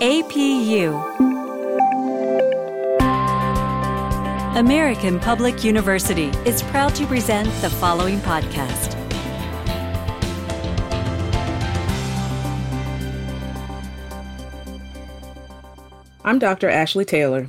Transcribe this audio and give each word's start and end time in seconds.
APU 0.00 0.94
American 4.54 5.18
Public 5.18 5.64
University 5.64 6.28
is 6.46 6.62
proud 6.62 6.94
to 6.94 7.04
present 7.04 7.48
the 7.62 7.68
following 7.68 8.20
podcast. 8.20 8.94
I'm 16.24 16.38
Dr. 16.38 16.68
Ashley 16.68 17.04
Taylor. 17.04 17.48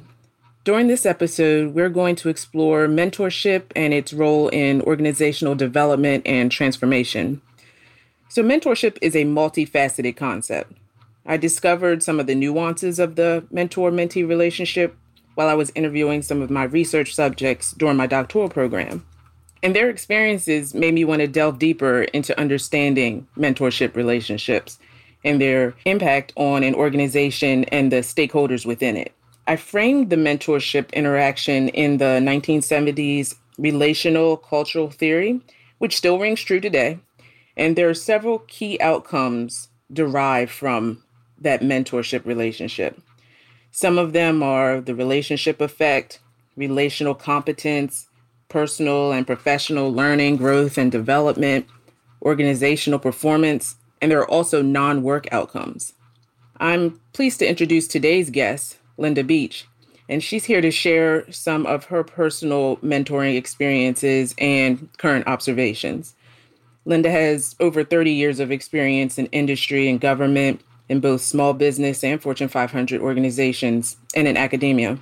During 0.63 0.87
this 0.87 1.05
episode, 1.05 1.75
we're 1.75 1.89
going 1.89 2.15
to 2.15 2.29
explore 2.29 2.87
mentorship 2.87 3.65
and 3.75 3.93
its 3.93 4.11
role 4.11 4.47
in 4.47 4.81
organizational 4.81 5.53
development 5.53 6.25
and 6.25 6.51
transformation. 6.51 7.43
So, 8.27 8.41
mentorship 8.41 8.97
is 9.03 9.15
a 9.15 9.25
multifaceted 9.25 10.17
concept. 10.17 10.78
I 11.29 11.37
discovered 11.37 12.01
some 12.01 12.19
of 12.19 12.25
the 12.25 12.33
nuances 12.33 12.97
of 12.97 13.15
the 13.15 13.45
mentor 13.51 13.91
mentee 13.91 14.27
relationship 14.27 14.97
while 15.35 15.47
I 15.47 15.53
was 15.53 15.71
interviewing 15.75 16.23
some 16.23 16.41
of 16.41 16.49
my 16.49 16.63
research 16.63 17.13
subjects 17.13 17.71
during 17.73 17.97
my 17.97 18.07
doctoral 18.07 18.49
program. 18.49 19.05
And 19.61 19.75
their 19.75 19.91
experiences 19.91 20.73
made 20.73 20.95
me 20.95 21.05
want 21.05 21.21
to 21.21 21.27
delve 21.27 21.59
deeper 21.59 22.01
into 22.01 22.37
understanding 22.39 23.27
mentorship 23.37 23.95
relationships 23.95 24.79
and 25.23 25.39
their 25.39 25.75
impact 25.85 26.33
on 26.35 26.63
an 26.63 26.73
organization 26.73 27.63
and 27.65 27.91
the 27.91 27.97
stakeholders 27.97 28.65
within 28.65 28.97
it. 28.97 29.13
I 29.45 29.55
framed 29.55 30.09
the 30.09 30.15
mentorship 30.15 30.91
interaction 30.93 31.69
in 31.69 31.97
the 31.97 32.19
1970s 32.23 33.35
relational 33.59 34.35
cultural 34.35 34.89
theory, 34.89 35.41
which 35.77 35.95
still 35.95 36.17
rings 36.17 36.41
true 36.41 36.59
today. 36.59 36.97
And 37.55 37.75
there 37.75 37.89
are 37.89 37.93
several 37.93 38.39
key 38.39 38.81
outcomes 38.81 39.67
derived 39.93 40.51
from 40.51 41.03
that 41.41 41.61
mentorship 41.61 42.25
relationship. 42.25 42.99
Some 43.71 43.97
of 43.97 44.13
them 44.13 44.41
are 44.41 44.81
the 44.81 44.95
relationship 44.95 45.61
effect, 45.61 46.19
relational 46.55 47.15
competence, 47.15 48.07
personal 48.49 49.11
and 49.11 49.27
professional 49.27 49.93
learning, 49.93 50.37
growth 50.37 50.77
and 50.77 50.91
development, 50.91 51.67
organizational 52.21 52.99
performance, 52.99 53.75
and 54.01 54.11
there 54.11 54.19
are 54.19 54.29
also 54.29 54.61
non 54.61 55.03
work 55.03 55.27
outcomes. 55.31 55.93
I'm 56.59 56.99
pleased 57.13 57.39
to 57.39 57.47
introduce 57.47 57.87
today's 57.87 58.29
guest, 58.29 58.77
Linda 58.97 59.23
Beach, 59.23 59.65
and 60.09 60.23
she's 60.23 60.45
here 60.45 60.61
to 60.61 60.71
share 60.71 61.31
some 61.31 61.65
of 61.65 61.85
her 61.85 62.03
personal 62.03 62.77
mentoring 62.77 63.37
experiences 63.37 64.35
and 64.37 64.89
current 64.97 65.27
observations. 65.27 66.15
Linda 66.85 67.11
has 67.11 67.55
over 67.59 67.83
30 67.83 68.11
years 68.11 68.39
of 68.39 68.51
experience 68.51 69.19
in 69.19 69.27
industry 69.27 69.87
and 69.89 70.01
government, 70.01 70.61
in 70.89 70.99
both 70.99 71.21
small 71.21 71.53
business 71.53 72.03
and 72.03 72.21
Fortune 72.21 72.49
500 72.49 72.99
organizations 72.99 73.95
and 74.15 74.27
in 74.27 74.35
academia. 74.35 74.99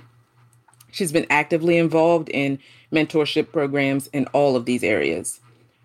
She's 0.92 1.12
been 1.12 1.26
actively 1.30 1.78
involved 1.78 2.28
in 2.28 2.58
mentorship 2.92 3.52
programs 3.52 4.06
in 4.08 4.26
all 4.28 4.54
of 4.54 4.64
these 4.64 4.84
areas. 4.84 5.40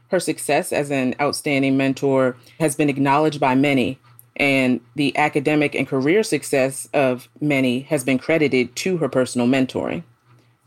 Her 0.10 0.20
success 0.20 0.72
as 0.72 0.92
an 0.92 1.16
outstanding 1.20 1.76
mentor 1.76 2.38
has 2.60 2.76
been 2.76 2.90
acknowledged 2.90 3.40
by 3.40 3.56
many, 3.56 3.98
and 4.36 4.80
the 4.96 5.16
academic 5.18 5.74
and 5.76 5.88
career 5.88 6.24
success 6.24 6.88
of 6.94 7.30
many 7.42 7.82
has 7.82 8.04
been 8.04 8.20
credited 8.20 8.76
to 8.78 8.98
her 8.98 9.10
personal 9.10 9.48
mentoring. 9.48 10.04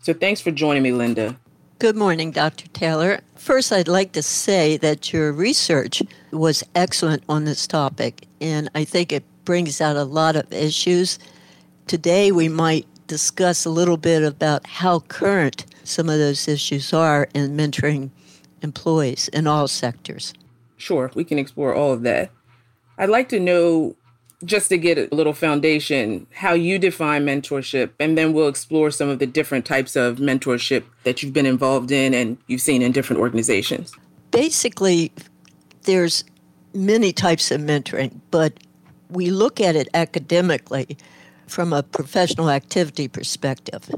So, 0.00 0.12
thanks 0.12 0.40
for 0.40 0.50
joining 0.50 0.82
me, 0.82 0.92
Linda. 0.92 1.36
Good 1.78 1.96
morning, 1.96 2.30
Dr. 2.30 2.68
Taylor. 2.68 3.20
First, 3.34 3.70
I'd 3.70 3.86
like 3.86 4.12
to 4.12 4.22
say 4.22 4.76
that 4.78 5.12
your 5.12 5.32
research 5.32 6.02
was 6.32 6.64
excellent 6.74 7.22
on 7.28 7.44
this 7.44 7.66
topic, 7.66 8.25
and 8.40 8.68
I 8.74 8.84
think 8.84 9.12
it 9.12 9.24
brings 9.44 9.80
out 9.80 9.96
a 9.96 10.04
lot 10.04 10.36
of 10.36 10.52
issues. 10.52 11.18
Today, 11.86 12.32
we 12.32 12.48
might 12.48 12.86
discuss 13.06 13.64
a 13.64 13.70
little 13.70 13.96
bit 13.96 14.22
about 14.22 14.66
how 14.66 15.00
current 15.00 15.64
some 15.84 16.08
of 16.08 16.18
those 16.18 16.48
issues 16.48 16.92
are 16.92 17.28
in 17.34 17.56
mentoring 17.56 18.10
employees 18.62 19.28
in 19.28 19.46
all 19.46 19.68
sectors. 19.68 20.34
Sure, 20.76 21.10
we 21.14 21.24
can 21.24 21.38
explore 21.38 21.74
all 21.74 21.92
of 21.92 22.02
that. 22.02 22.30
I'd 22.98 23.08
like 23.08 23.28
to 23.30 23.40
know 23.40 23.94
just 24.44 24.68
to 24.68 24.76
get 24.76 24.98
a 24.98 25.14
little 25.14 25.32
foundation, 25.32 26.26
how 26.32 26.52
you 26.52 26.78
define 26.78 27.24
mentorship, 27.24 27.90
and 27.98 28.18
then 28.18 28.32
we'll 28.32 28.48
explore 28.48 28.90
some 28.90 29.08
of 29.08 29.18
the 29.18 29.26
different 29.26 29.64
types 29.64 29.96
of 29.96 30.18
mentorship 30.18 30.84
that 31.04 31.22
you've 31.22 31.32
been 31.32 31.46
involved 31.46 31.90
in 31.90 32.12
and 32.12 32.36
you've 32.46 32.60
seen 32.60 32.82
in 32.82 32.92
different 32.92 33.20
organizations. 33.20 33.92
Basically, 34.30 35.10
there's 35.84 36.24
many 36.76 37.12
types 37.12 37.50
of 37.50 37.60
mentoring, 37.60 38.20
but 38.30 38.52
we 39.10 39.30
look 39.30 39.60
at 39.60 39.76
it 39.76 39.88
academically 39.94 40.96
from 41.46 41.72
a 41.72 41.82
professional 41.82 42.50
activity 42.50 43.08
perspective. 43.08 43.88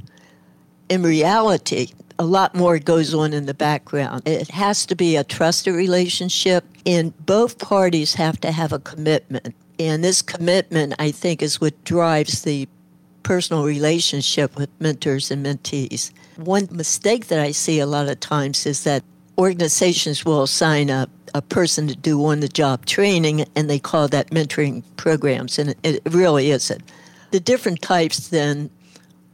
In 0.88 1.02
reality, 1.02 1.92
a 2.18 2.24
lot 2.24 2.54
more 2.54 2.78
goes 2.78 3.14
on 3.14 3.32
in 3.32 3.46
the 3.46 3.54
background. 3.54 4.22
It 4.26 4.50
has 4.50 4.86
to 4.86 4.96
be 4.96 5.16
a 5.16 5.24
trusted 5.24 5.74
relationship, 5.74 6.64
and 6.84 7.14
both 7.26 7.58
parties 7.58 8.14
have 8.14 8.40
to 8.40 8.52
have 8.52 8.72
a 8.72 8.78
commitment 8.78 9.54
and 9.78 10.02
this 10.02 10.22
commitment, 10.22 10.94
I 10.98 11.10
think, 11.10 11.42
is 11.42 11.60
what 11.60 11.84
drives 11.84 12.42
the 12.42 12.68
personal 13.22 13.64
relationship 13.64 14.56
with 14.56 14.68
mentors 14.80 15.30
and 15.30 15.44
mentees. 15.44 16.10
One 16.36 16.68
mistake 16.72 17.28
that 17.28 17.38
I 17.38 17.52
see 17.52 17.78
a 17.78 17.86
lot 17.86 18.08
of 18.08 18.18
times 18.20 18.66
is 18.66 18.84
that 18.84 19.04
organizations 19.38 20.24
will 20.24 20.42
assign 20.42 20.90
a, 20.90 21.08
a 21.32 21.40
person 21.40 21.86
to 21.88 21.96
do 21.96 22.24
on 22.26 22.40
the 22.40 22.48
job 22.48 22.84
training 22.84 23.44
and 23.54 23.70
they 23.70 23.78
call 23.78 24.08
that 24.08 24.30
mentoring 24.30 24.82
programs, 24.96 25.58
and 25.58 25.70
it, 25.70 25.78
it 25.84 26.12
really 26.12 26.50
isn't. 26.50 26.82
The 27.30 27.40
different 27.40 27.80
types 27.80 28.28
then 28.28 28.70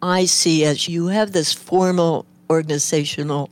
I 0.03 0.27
see 0.27 0.65
as 0.65 0.89
you 0.89 1.07
have 1.07 1.33
this 1.33 1.53
formal 1.53 2.27
organizational 2.51 3.51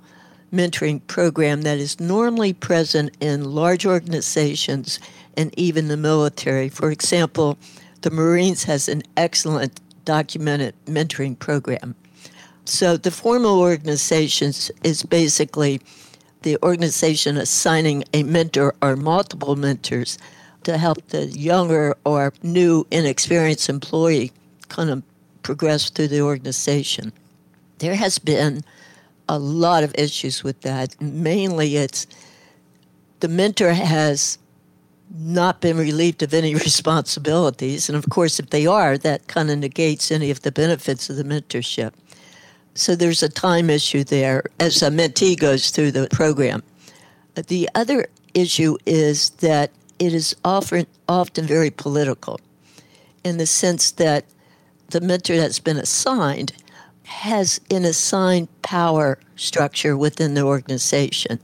mentoring 0.53 1.01
program 1.07 1.63
that 1.63 1.79
is 1.79 1.99
normally 1.99 2.53
present 2.53 3.17
in 3.21 3.55
large 3.55 3.87
organizations 3.87 5.01
and 5.37 5.59
even 5.59 5.89
the 5.89 5.97
military. 5.97 6.69
For 6.69 6.91
example, 6.91 7.57
the 8.03 8.11
Marines 8.11 8.65
has 8.65 8.89
an 8.89 9.03
excellent 9.17 9.81
documented 10.05 10.75
mentoring 10.85 11.39
program. 11.39 11.95
So 12.67 12.97
the 12.97 13.11
formal 13.11 13.61
organizations 13.61 14.71
is 14.85 15.03
basically 15.03 15.81
the 16.43 16.57
organization 16.63 17.37
assigning 17.37 18.05
a 18.13 18.23
mentor 18.23 18.75
or 18.83 18.97
multiple 18.97 19.57
mentors 19.57 20.19
to 20.65 20.79
help 20.79 21.07
the 21.09 21.27
younger 21.27 21.97
or 22.05 22.33
new 22.43 22.87
inexperienced 22.91 23.69
employee 23.69 24.33
kind 24.69 24.91
of 24.91 25.03
progress 25.43 25.91
through 25.91 26.09
the 26.09 26.21
organization. 26.21 27.13
There 27.79 27.97
has 27.97 28.19
been 28.19 28.63
a 29.29 29.39
lot 29.39 29.83
of 29.83 29.95
issues 29.97 30.45
with 30.45 30.61
that. 30.63 31.01
Mainly 31.01 31.77
it's 31.77 32.07
the 33.21 33.29
mentor 33.29 33.73
has 33.73 34.39
not 35.15 35.61
been 35.61 35.77
relieved 35.77 36.23
of 36.23 36.35
any 36.35 36.55
responsibilities. 36.69 37.89
And 37.89 37.97
of 37.97 38.09
course, 38.09 38.39
if 38.39 38.51
they 38.51 38.67
are, 38.67 38.99
that 38.99 39.27
kind 39.29 39.51
of 39.51 39.59
negates 39.59 40.11
any 40.11 40.31
of 40.31 40.43
the 40.43 40.53
benefits 40.53 41.11
of 41.11 41.17
the 41.17 41.25
mentorship. 41.25 41.93
So 42.75 42.97
there's 42.97 43.23
a 43.23 43.29
time 43.29 43.69
issue 43.69 44.05
there 44.05 44.45
as 44.59 44.83
a 44.83 44.89
mentee 44.89 45.39
goes 45.39 45.71
through 45.71 45.93
the 45.93 46.09
program. 46.11 46.63
The 47.35 47.69
other 47.75 48.07
issue 48.35 48.79
is 48.87 49.31
that 49.31 49.71
it 49.99 50.15
is 50.15 50.35
often, 50.45 50.87
often 51.09 51.47
very 51.47 51.71
political 51.71 52.41
in 53.25 53.37
the 53.37 53.47
sense 53.47 53.91
that 53.93 54.25
the 54.89 55.01
mentor 55.01 55.37
that's 55.37 55.59
been 55.59 55.77
assigned 55.77 56.53
has 57.05 57.61
an 57.71 57.85
assigned 57.85 58.49
power 58.63 59.19
structure 59.37 59.97
within 59.97 60.35
the 60.35 60.43
organization 60.43 61.39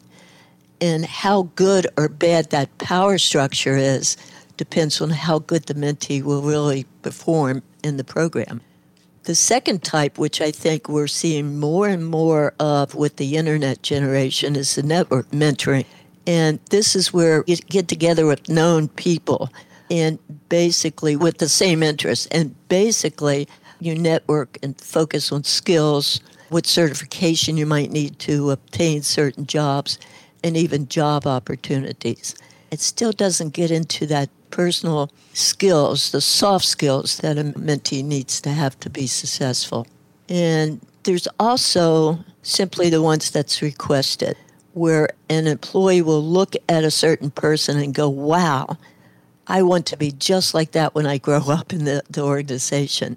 and 0.81 1.05
how 1.05 1.43
good 1.55 1.87
or 1.97 2.09
bad 2.09 2.51
that 2.51 2.77
power 2.79 3.19
structure 3.19 3.77
is 3.77 4.17
depends 4.57 5.01
on 5.01 5.11
how 5.11 5.39
good 5.39 5.65
the 5.65 5.75
mentee 5.75 6.23
will 6.23 6.43
really 6.43 6.85
perform 7.03 7.63
in 7.83 7.97
the 7.97 8.05
program. 8.05 8.61
The 9.29 9.35
second 9.35 9.85
type, 9.85 10.17
which 10.17 10.41
I 10.41 10.51
think 10.51 10.89
we're 10.89 11.07
seeing 11.07 11.61
more 11.61 11.87
and 11.87 12.07
more 12.07 12.55
of 12.59 12.95
with 12.95 13.17
the 13.17 13.37
internet 13.37 13.83
generation, 13.83 14.57
is 14.57 14.75
the 14.75 14.83
network 14.83 15.31
mentoring. 15.33 15.85
And 16.27 16.59
this 16.71 16.97
is 16.97 17.13
where 17.13 17.45
you 17.47 17.57
get 17.57 17.89
together 17.89 18.25
with 18.25 18.49
known 18.49 18.89
people 18.89 19.51
and 19.91 20.19
basically 20.49 21.15
with 21.15 21.37
the 21.37 21.49
same 21.51 21.83
interests. 21.83 22.27
And 22.29 22.55
basically, 22.71 23.47
you 23.81 23.95
network 23.95 24.57
and 24.63 24.81
focus 24.81 25.31
on 25.31 25.45
skills, 25.45 26.23
what 26.49 26.65
certification 26.65 27.59
you 27.59 27.67
might 27.67 27.91
need 27.91 28.19
to 28.21 28.51
obtain 28.51 29.03
certain 29.03 29.45
jobs 29.45 29.99
and 30.43 30.57
even 30.57 30.89
job 30.89 31.27
opportunities. 31.27 32.35
It 32.71 32.81
still 32.81 33.13
doesn't 33.13 33.53
get 33.53 33.71
into 33.71 34.07
that 34.07 34.31
personal 34.51 35.11
skills, 35.33 36.11
the 36.11 36.21
soft 36.21 36.65
skills 36.65 37.19
that 37.19 37.39
a 37.39 37.45
mentee 37.45 38.05
needs 38.05 38.41
to 38.43 38.51
have 38.51 38.79
to 38.81 38.91
be 38.91 39.07
successful. 39.07 39.87
And 40.29 40.81
there's 41.05 41.29
also 41.39 42.19
simply 42.43 42.91
the 42.91 43.03
ones 43.03 43.31
that's 43.31 43.63
requested, 43.63 44.37
where 44.75 45.11
an 45.29 45.47
employee 45.47 46.03
will 46.03 46.23
look 46.23 46.55
at 46.69 46.85
a 46.85 46.91
certain 46.91 47.31
person 47.31 47.79
and 47.79 47.95
go, 47.95 48.09
wow, 48.09 48.77
I 49.47 49.63
want 49.63 49.87
to 49.87 49.97
be 49.97 50.13
just 50.13 50.55
like 50.55 50.73
that 50.73 50.95
when 50.95 51.07
I 51.07 51.19
grow 51.19 51.43
up 51.49 51.73
in 51.73 51.85
the, 51.85 52.03
the 52.11 52.23
organization. 52.23 53.17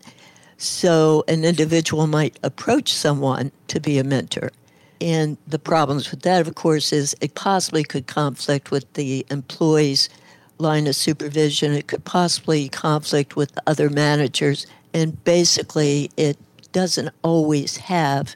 So 0.58 1.24
an 1.28 1.44
individual 1.44 2.08
might 2.08 2.38
approach 2.44 2.94
someone 2.94 3.52
to 3.68 3.80
be 3.80 3.98
a 3.98 4.04
mentor. 4.04 4.52
And 5.02 5.38
the 5.48 5.58
problems 5.58 6.12
with 6.12 6.22
that, 6.22 6.48
of 6.48 6.54
course, 6.54 6.94
is 6.94 7.16
it 7.20 7.34
possibly 7.34 7.84
could 7.84 8.06
conflict 8.06 8.70
with 8.70 8.92
the 8.94 9.26
employee's 9.32 10.08
line 10.62 10.88
of 10.88 10.96
supervision. 10.96 11.74
It 11.74 11.88
could 11.88 12.06
possibly 12.06 12.70
conflict 12.70 13.36
with 13.36 13.58
other 13.68 13.90
managers. 13.90 14.68
And 14.94 15.22
basically, 15.24 16.12
it 16.18 16.38
doesn't 16.72 17.10
always 17.24 17.78
have 17.78 18.36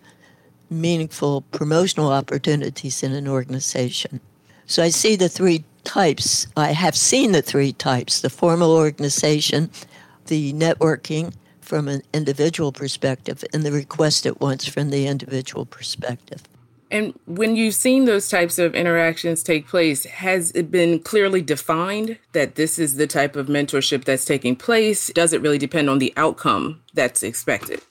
meaningful 0.69 1.41
promotional 1.41 2.11
opportunities 2.11 3.03
in 3.03 3.13
an 3.13 3.27
organization. 3.27 4.19
So 4.65 4.83
I 4.83 4.89
see 4.89 5.15
the 5.15 5.29
three 5.29 5.63
types. 5.83 6.47
I 6.57 6.71
have 6.71 6.95
seen 6.95 7.31
the 7.31 7.41
three 7.41 7.71
types 7.71 8.21
the 8.21 8.29
formal 8.29 8.71
organization, 8.71 9.69
the 10.25 10.53
networking 10.53 11.33
from 11.61 11.87
an 11.87 12.01
individual 12.13 12.71
perspective, 12.71 13.43
and 13.53 13.63
the 13.63 13.71
request 13.71 14.25
at 14.25 14.41
once 14.41 14.67
from 14.67 14.89
the 14.89 15.07
individual 15.07 15.65
perspective. 15.65 16.43
And 16.91 17.17
when 17.25 17.55
you've 17.55 17.75
seen 17.75 18.05
those 18.05 18.29
types 18.29 18.59
of 18.59 18.75
interactions 18.75 19.41
take 19.41 19.67
place, 19.67 20.05
has 20.05 20.51
it 20.51 20.69
been 20.69 20.99
clearly 20.99 21.41
defined 21.41 22.17
that 22.33 22.55
this 22.55 22.77
is 22.77 22.95
the 22.97 23.07
type 23.07 23.35
of 23.35 23.47
mentorship 23.47 24.03
that's 24.03 24.25
taking 24.25 24.55
place? 24.55 25.11
Does 25.13 25.33
it 25.33 25.41
really 25.41 25.57
depend 25.57 25.89
on 25.89 25.97
the 25.97 26.13
outcome 26.15 26.81
that's 26.93 27.23
expected? 27.23 27.81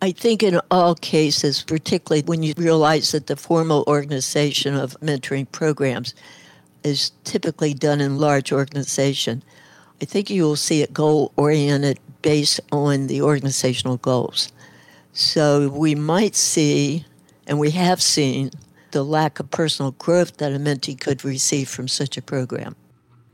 I 0.00 0.12
think 0.12 0.42
in 0.42 0.60
all 0.70 0.94
cases, 0.94 1.62
particularly 1.62 2.22
when 2.22 2.42
you 2.42 2.54
realize 2.56 3.12
that 3.12 3.26
the 3.26 3.36
formal 3.36 3.84
organization 3.86 4.74
of 4.74 4.98
mentoring 5.00 5.50
programs 5.50 6.14
is 6.82 7.10
typically 7.24 7.74
done 7.74 8.00
in 8.00 8.18
large 8.18 8.52
organization, 8.52 9.42
I 10.02 10.04
think 10.04 10.28
you 10.28 10.42
will 10.42 10.56
see 10.56 10.82
it 10.82 10.92
goal 10.92 11.32
oriented 11.36 11.98
based 12.20 12.60
on 12.70 13.06
the 13.06 13.22
organizational 13.22 13.96
goals. 13.96 14.52
So 15.14 15.68
we 15.68 15.94
might 15.94 16.34
see, 16.34 17.06
and 17.46 17.58
we 17.58 17.70
have 17.72 18.02
seen, 18.02 18.50
the 18.90 19.04
lack 19.04 19.40
of 19.40 19.50
personal 19.50 19.90
growth 19.92 20.36
that 20.36 20.52
a 20.52 20.58
mentee 20.58 20.98
could 20.98 21.24
receive 21.24 21.68
from 21.68 21.88
such 21.88 22.16
a 22.16 22.22
program. 22.22 22.76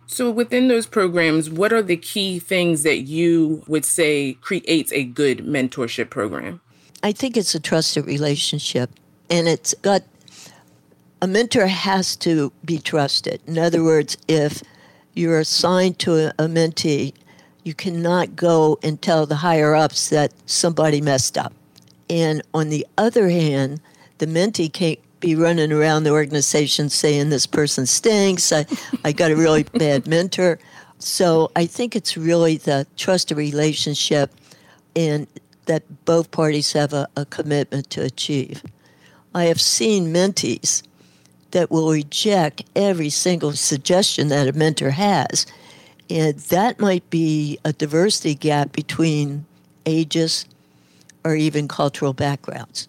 So, 0.07 0.31
within 0.31 0.69
those 0.69 0.87
programs, 0.87 1.51
what 1.51 1.73
are 1.73 1.83
the 1.83 1.97
key 1.97 2.41
things 2.41 2.83
that 2.83 3.03
you 3.03 3.63
would 3.69 3.85
say 3.85 4.33
creates 4.41 4.93
a 4.93 5.05
good 5.05 5.39
mentorship 5.41 6.11
program? 6.11 6.61
I 7.03 7.13
think 7.13 7.37
it's 7.37 7.55
a 7.55 7.61
trusted 7.61 8.07
relationship, 8.07 8.91
and 9.29 9.47
it's 9.47 9.73
got 9.75 10.03
a 11.23 11.27
mentor 11.27 11.67
has 11.67 12.17
to 12.17 12.53
be 12.65 12.79
trusted. 12.79 13.41
In 13.47 13.59
other 13.59 13.85
words, 13.85 14.17
if 14.27 14.63
you're 15.15 15.39
assigned 15.39 15.99
to 16.01 16.31
a, 16.43 16.49
mentee, 16.49 17.13
you 17.65 17.75
cannot 17.75 18.35
go 18.37 18.79
and 18.83 19.01
tell 19.01 19.27
the 19.27 19.37
higher 19.37 19.75
ups 19.75 20.09
that 20.09 20.33
somebody 20.47 21.01
messed 21.01 21.37
up. 21.37 21.53
And 22.09 22.43
on 22.55 22.71
the 22.71 22.87
other 22.97 23.29
hand, 23.29 23.81
the 24.21 24.27
mentee 24.27 24.73
can't 24.73 24.99
be 25.19 25.35
running 25.35 25.73
around 25.73 26.05
the 26.05 26.11
organization 26.11 26.89
saying 26.89 27.31
this 27.31 27.47
person 27.47 27.87
stinks. 27.87 28.53
I, 28.53 28.67
I 29.05 29.13
got 29.13 29.31
a 29.31 29.37
really 29.37 29.63
bad 29.75 30.07
mentor. 30.07 30.59
So 30.99 31.51
I 31.57 31.67
think 31.67 31.97
it's 31.97 32.17
really 32.17 32.59
the 32.59 32.87
trusted 32.97 33.37
relationship 33.37 34.31
and 34.95 35.27
that 35.67 35.83
both 36.05 36.31
parties 36.31 36.73
have 36.75 36.93
a, 36.93 37.09
a 37.17 37.25
commitment 37.25 37.89
to 37.91 38.03
achieve. 38.03 38.63
I 39.35 39.45
have 39.45 39.61
seen 39.61 40.13
mentees 40.13 40.83
that 41.53 41.71
will 41.71 41.91
reject 41.91 42.65
every 42.77 43.11
single 43.11 43.53
suggestion 43.53 44.29
that 44.29 44.49
a 44.49 44.53
mentor 44.53 44.91
has. 44.91 45.47
And 46.11 46.39
that 46.39 46.79
might 46.79 47.09
be 47.09 47.59
a 47.65 47.73
diversity 47.73 48.35
gap 48.35 48.73
between 48.73 49.47
ages 49.87 50.45
or 51.25 51.35
even 51.35 51.69
cultural 51.69 52.13
backgrounds. 52.13 52.87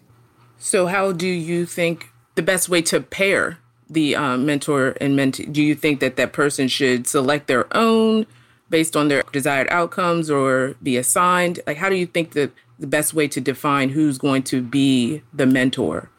So, 0.63 0.85
how 0.85 1.11
do 1.11 1.27
you 1.27 1.65
think 1.65 2.11
the 2.35 2.43
best 2.43 2.69
way 2.69 2.83
to 2.83 3.01
pair 3.01 3.57
the 3.89 4.15
um, 4.15 4.45
mentor 4.45 4.95
and 5.01 5.17
mentee? 5.17 5.51
Do 5.51 5.59
you 5.59 5.73
think 5.73 6.01
that 6.01 6.17
that 6.17 6.33
person 6.33 6.67
should 6.67 7.07
select 7.07 7.47
their 7.47 7.65
own 7.75 8.27
based 8.69 8.95
on 8.95 9.07
their 9.07 9.23
desired 9.33 9.67
outcomes 9.71 10.29
or 10.29 10.75
be 10.83 10.97
assigned? 10.97 11.61
Like, 11.65 11.77
how 11.77 11.89
do 11.89 11.95
you 11.95 12.05
think 12.05 12.33
that 12.33 12.51
the 12.77 12.85
best 12.85 13.15
way 13.15 13.27
to 13.29 13.41
define 13.41 13.89
who's 13.89 14.19
going 14.19 14.43
to 14.43 14.61
be 14.61 15.23
the 15.33 15.47
mentor? 15.47 16.11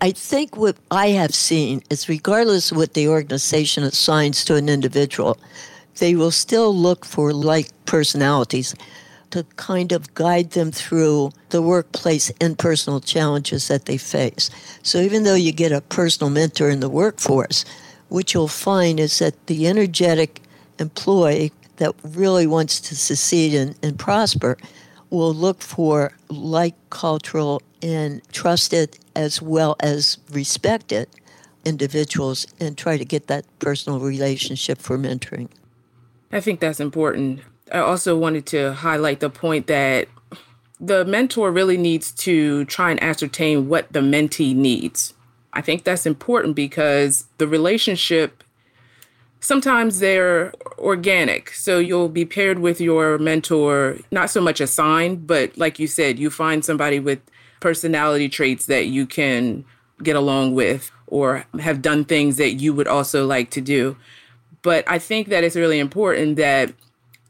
I 0.00 0.10
think 0.10 0.56
what 0.56 0.76
I 0.90 1.10
have 1.10 1.32
seen 1.32 1.80
is 1.88 2.08
regardless 2.08 2.72
of 2.72 2.78
what 2.78 2.94
the 2.94 3.06
organization 3.06 3.84
assigns 3.84 4.44
to 4.46 4.56
an 4.56 4.68
individual, 4.68 5.38
they 5.98 6.16
will 6.16 6.32
still 6.32 6.74
look 6.74 7.04
for 7.04 7.32
like 7.32 7.68
personalities 7.84 8.74
to 9.30 9.44
kind 9.56 9.92
of 9.92 10.14
guide 10.14 10.50
them 10.52 10.70
through 10.70 11.30
the 11.50 11.62
workplace 11.62 12.30
and 12.40 12.58
personal 12.58 13.00
challenges 13.00 13.68
that 13.68 13.86
they 13.86 13.96
face. 13.96 14.50
So 14.82 14.98
even 14.98 15.24
though 15.24 15.34
you 15.34 15.52
get 15.52 15.72
a 15.72 15.80
personal 15.80 16.30
mentor 16.30 16.70
in 16.70 16.80
the 16.80 16.88
workforce, 16.88 17.64
what 18.08 18.32
you'll 18.32 18.48
find 18.48 19.00
is 19.00 19.18
that 19.18 19.46
the 19.46 19.66
energetic 19.66 20.40
employee 20.78 21.52
that 21.76 21.94
really 22.02 22.46
wants 22.46 22.80
to 22.80 22.96
succeed 22.96 23.54
and, 23.54 23.74
and 23.82 23.98
prosper 23.98 24.56
will 25.10 25.34
look 25.34 25.60
for 25.60 26.12
like 26.28 26.74
cultural 26.90 27.62
and 27.82 28.20
trusted 28.32 28.98
as 29.14 29.40
well 29.40 29.76
as 29.80 30.18
respected 30.30 31.08
individuals 31.64 32.46
and 32.60 32.78
try 32.78 32.96
to 32.96 33.04
get 33.04 33.26
that 33.26 33.44
personal 33.58 33.98
relationship 33.98 34.78
for 34.78 34.96
mentoring. 34.96 35.48
I 36.32 36.40
think 36.40 36.60
that's 36.60 36.80
important. 36.80 37.40
I 37.72 37.78
also 37.78 38.16
wanted 38.16 38.46
to 38.46 38.72
highlight 38.72 39.20
the 39.20 39.30
point 39.30 39.66
that 39.66 40.08
the 40.78 41.04
mentor 41.04 41.50
really 41.50 41.76
needs 41.76 42.12
to 42.12 42.64
try 42.66 42.90
and 42.90 43.02
ascertain 43.02 43.68
what 43.68 43.92
the 43.92 44.00
mentee 44.00 44.54
needs. 44.54 45.14
I 45.52 45.62
think 45.62 45.84
that's 45.84 46.06
important 46.06 46.54
because 46.54 47.26
the 47.38 47.48
relationship 47.48 48.44
sometimes 49.40 50.00
they're 50.00 50.52
organic. 50.78 51.50
So 51.50 51.78
you'll 51.78 52.08
be 52.08 52.24
paired 52.24 52.58
with 52.58 52.80
your 52.80 53.16
mentor, 53.18 53.98
not 54.10 54.28
so 54.28 54.40
much 54.40 54.60
assigned, 54.60 55.26
but 55.26 55.56
like 55.56 55.78
you 55.78 55.86
said, 55.86 56.18
you 56.18 56.30
find 56.30 56.64
somebody 56.64 56.98
with 56.98 57.20
personality 57.60 58.28
traits 58.28 58.66
that 58.66 58.86
you 58.86 59.06
can 59.06 59.64
get 60.02 60.16
along 60.16 60.54
with 60.54 60.90
or 61.06 61.44
have 61.60 61.80
done 61.80 62.04
things 62.04 62.36
that 62.36 62.54
you 62.54 62.74
would 62.74 62.88
also 62.88 63.26
like 63.26 63.50
to 63.50 63.60
do. 63.60 63.96
But 64.62 64.84
I 64.88 64.98
think 64.98 65.28
that 65.28 65.44
it's 65.44 65.56
really 65.56 65.78
important 65.78 66.36
that 66.36 66.72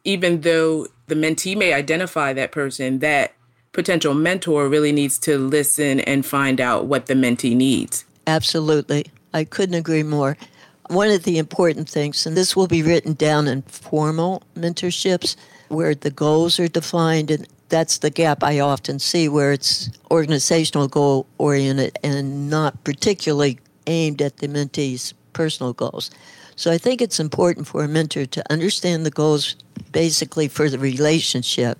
even 0.06 0.42
though 0.42 0.86
the 1.08 1.14
mentee 1.14 1.56
may 1.56 1.72
identify 1.72 2.32
that 2.32 2.52
person, 2.52 3.00
that 3.00 3.34
potential 3.72 4.14
mentor 4.14 4.68
really 4.68 4.92
needs 4.92 5.18
to 5.18 5.36
listen 5.36 6.00
and 6.00 6.24
find 6.24 6.60
out 6.60 6.86
what 6.86 7.06
the 7.06 7.14
mentee 7.14 7.56
needs. 7.56 8.04
Absolutely. 8.26 9.06
I 9.34 9.44
couldn't 9.44 9.74
agree 9.74 10.04
more. 10.04 10.38
One 10.88 11.10
of 11.10 11.24
the 11.24 11.38
important 11.38 11.88
things, 11.88 12.24
and 12.24 12.36
this 12.36 12.54
will 12.54 12.68
be 12.68 12.82
written 12.82 13.14
down 13.14 13.48
in 13.48 13.62
formal 13.62 14.44
mentorships, 14.56 15.34
where 15.68 15.94
the 15.94 16.12
goals 16.12 16.60
are 16.60 16.68
defined 16.68 17.30
and 17.30 17.46
that's 17.68 17.98
the 17.98 18.10
gap 18.10 18.44
I 18.44 18.60
often 18.60 19.00
see 19.00 19.28
where 19.28 19.50
it's 19.50 19.90
organizational 20.12 20.86
goal 20.86 21.26
oriented 21.38 21.98
and 22.04 22.48
not 22.48 22.84
particularly 22.84 23.58
aimed 23.88 24.22
at 24.22 24.36
the 24.36 24.46
mentee's 24.46 25.12
personal 25.32 25.72
goals. 25.72 26.12
So 26.54 26.70
I 26.70 26.78
think 26.78 27.02
it's 27.02 27.18
important 27.18 27.66
for 27.66 27.82
a 27.82 27.88
mentor 27.88 28.24
to 28.24 28.52
understand 28.52 29.04
the 29.04 29.10
goals 29.10 29.56
basically 29.92 30.48
for 30.48 30.68
the 30.68 30.78
relationship 30.78 31.78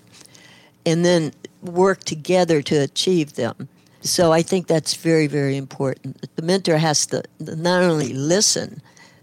and 0.85 1.05
then 1.05 1.33
work 1.63 2.05
together 2.05 2.63
to 2.63 2.77
achieve 2.77 3.35
them. 3.35 3.69
So 4.01 4.33
I 4.33 4.43
think 4.43 4.67
that's 4.67 4.95
very, 4.95 5.27
very 5.27 5.57
important. 5.57 6.29
The 6.37 6.43
mentor 6.43 6.79
has 6.79 7.07
to 7.07 7.25
not 7.41 7.83
only 7.83 8.13
listen 8.13 8.81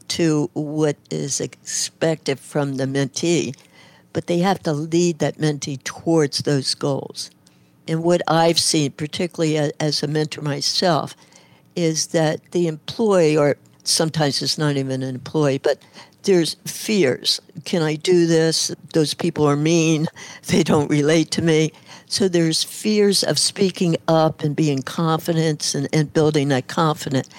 to 0.09 0.49
what 0.53 0.97
is 1.09 1.39
expected 1.39 2.39
from 2.39 2.75
the 2.75 2.85
mentee, 2.85 3.55
but 4.11 4.27
they 4.27 4.39
have 4.39 4.61
to 4.63 4.73
lead 4.73 5.19
that 5.19 5.37
mentee 5.37 5.81
towards 5.83 6.39
those 6.39 6.75
goals. 6.75 7.31
And 7.87 8.03
what 8.03 8.21
I've 8.27 8.59
seen, 8.59 8.91
particularly 8.91 9.57
as 9.79 10.03
a 10.03 10.07
mentor 10.07 10.41
myself, 10.41 11.15
is 11.75 12.07
that 12.07 12.51
the 12.51 12.67
employee, 12.67 13.37
or 13.37 13.57
sometimes 13.83 14.41
it's 14.41 14.57
not 14.57 14.77
even 14.77 15.01
an 15.01 15.15
employee, 15.15 15.57
but 15.57 15.79
there's 16.23 16.55
fears. 16.65 17.41
Can 17.65 17.81
I 17.81 17.95
do 17.95 18.25
this? 18.25 18.73
Those 18.93 19.13
people 19.13 19.45
are 19.45 19.55
mean. 19.55 20.07
They 20.47 20.63
don't 20.63 20.89
relate 20.89 21.31
to 21.31 21.41
me. 21.41 21.71
So 22.07 22.27
there's 22.27 22.63
fears 22.63 23.23
of 23.23 23.39
speaking 23.39 23.95
up 24.07 24.43
and 24.43 24.55
being 24.55 24.81
confident 24.81 25.73
and, 25.73 25.87
and 25.93 26.13
building 26.13 26.49
that 26.49 26.67
confidence. 26.67 27.29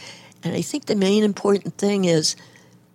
And 0.43 0.55
I 0.55 0.63
think 0.63 0.87
the 0.87 0.97
main 0.97 1.23
important 1.23 1.77
thing 1.77 2.07
is 2.07 2.35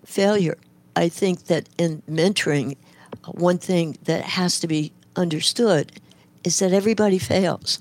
failure. 0.06 0.58
I 0.96 1.10
think 1.10 1.46
that 1.46 1.70
in 1.78 2.02
mentoring, 2.10 2.76
uh, 3.24 3.32
one 3.32 3.60
thing 3.60 3.98
that 4.04 4.24
has 4.24 4.60
to 4.60 4.68
be 4.68 4.92
understood 5.16 5.92
is 6.44 6.60
that 6.60 6.74
everybody 6.74 7.20
fails. 7.20 7.80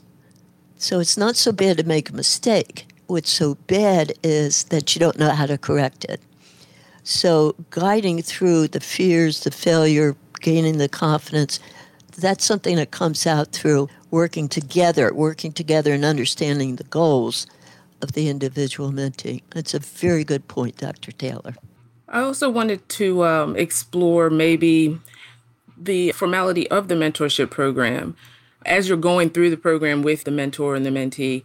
So 0.76 1.00
it's 1.00 1.16
not 1.16 1.36
so 1.36 1.50
bad 1.50 1.78
to 1.78 1.84
make 1.84 2.10
a 2.10 2.14
mistake. 2.14 2.86
What's 3.06 3.30
so 3.30 3.56
bad 3.66 4.12
is 4.22 4.64
that 4.64 4.94
you 4.94 5.00
don't 5.00 5.18
know 5.18 5.30
how 5.30 5.46
to 5.46 5.58
correct 5.58 6.04
it. 6.04 6.20
So, 7.08 7.54
guiding 7.70 8.20
through 8.20 8.68
the 8.68 8.80
fears, 8.80 9.40
the 9.40 9.50
failure, 9.50 10.14
gaining 10.40 10.76
the 10.76 10.90
confidence, 10.90 11.58
that's 12.18 12.44
something 12.44 12.76
that 12.76 12.90
comes 12.90 13.26
out 13.26 13.50
through 13.52 13.88
working 14.10 14.46
together, 14.46 15.14
working 15.14 15.52
together 15.52 15.94
and 15.94 16.04
understanding 16.04 16.76
the 16.76 16.84
goals 16.84 17.46
of 18.02 18.12
the 18.12 18.28
individual 18.28 18.92
mentee. 18.92 19.40
That's 19.52 19.72
a 19.72 19.78
very 19.78 20.22
good 20.22 20.48
point, 20.48 20.76
Dr. 20.76 21.10
Taylor. 21.12 21.54
I 22.10 22.20
also 22.20 22.50
wanted 22.50 22.86
to 22.90 23.24
um, 23.24 23.56
explore 23.56 24.28
maybe 24.28 25.00
the 25.78 26.12
formality 26.12 26.68
of 26.68 26.88
the 26.88 26.94
mentorship 26.94 27.50
program. 27.50 28.18
As 28.66 28.86
you're 28.86 28.98
going 28.98 29.30
through 29.30 29.48
the 29.48 29.56
program 29.56 30.02
with 30.02 30.24
the 30.24 30.30
mentor 30.30 30.76
and 30.76 30.84
the 30.84 30.90
mentee, 30.90 31.44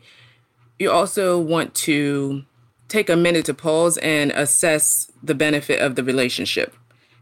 you 0.77 0.91
also 0.91 1.39
want 1.39 1.73
to 1.75 2.43
take 2.87 3.09
a 3.09 3.15
minute 3.15 3.45
to 3.45 3.53
pause 3.53 3.97
and 3.97 4.31
assess 4.31 5.11
the 5.21 5.35
benefit 5.35 5.79
of 5.79 5.95
the 5.95 6.03
relationship. 6.03 6.75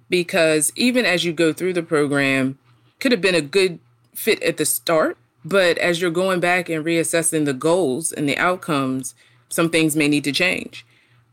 Because 0.10 0.72
even 0.76 1.06
as 1.06 1.24
you 1.24 1.32
go 1.32 1.54
through 1.54 1.74
the 1.74 1.84
program, 1.84 2.58
could 3.00 3.12
have 3.12 3.22
been 3.22 3.36
a 3.36 3.42
good 3.42 3.80
fit 4.14 4.42
at 4.44 4.58
the 4.58 4.66
start, 4.66 5.18
but 5.44 5.78
as 5.78 6.02
you're 6.02 6.12
going 6.12 6.40
back 6.40 6.70
and 6.70 6.86
reassessing 6.86 7.46
the 7.46 7.54
goals 7.54 8.12
and 8.12 8.28
the 8.28 8.38
outcomes, 8.38 9.16
some 9.50 9.70
things 9.70 9.96
may 9.96 10.08
need 10.08 10.24
to 10.26 10.32
change. 10.32 10.86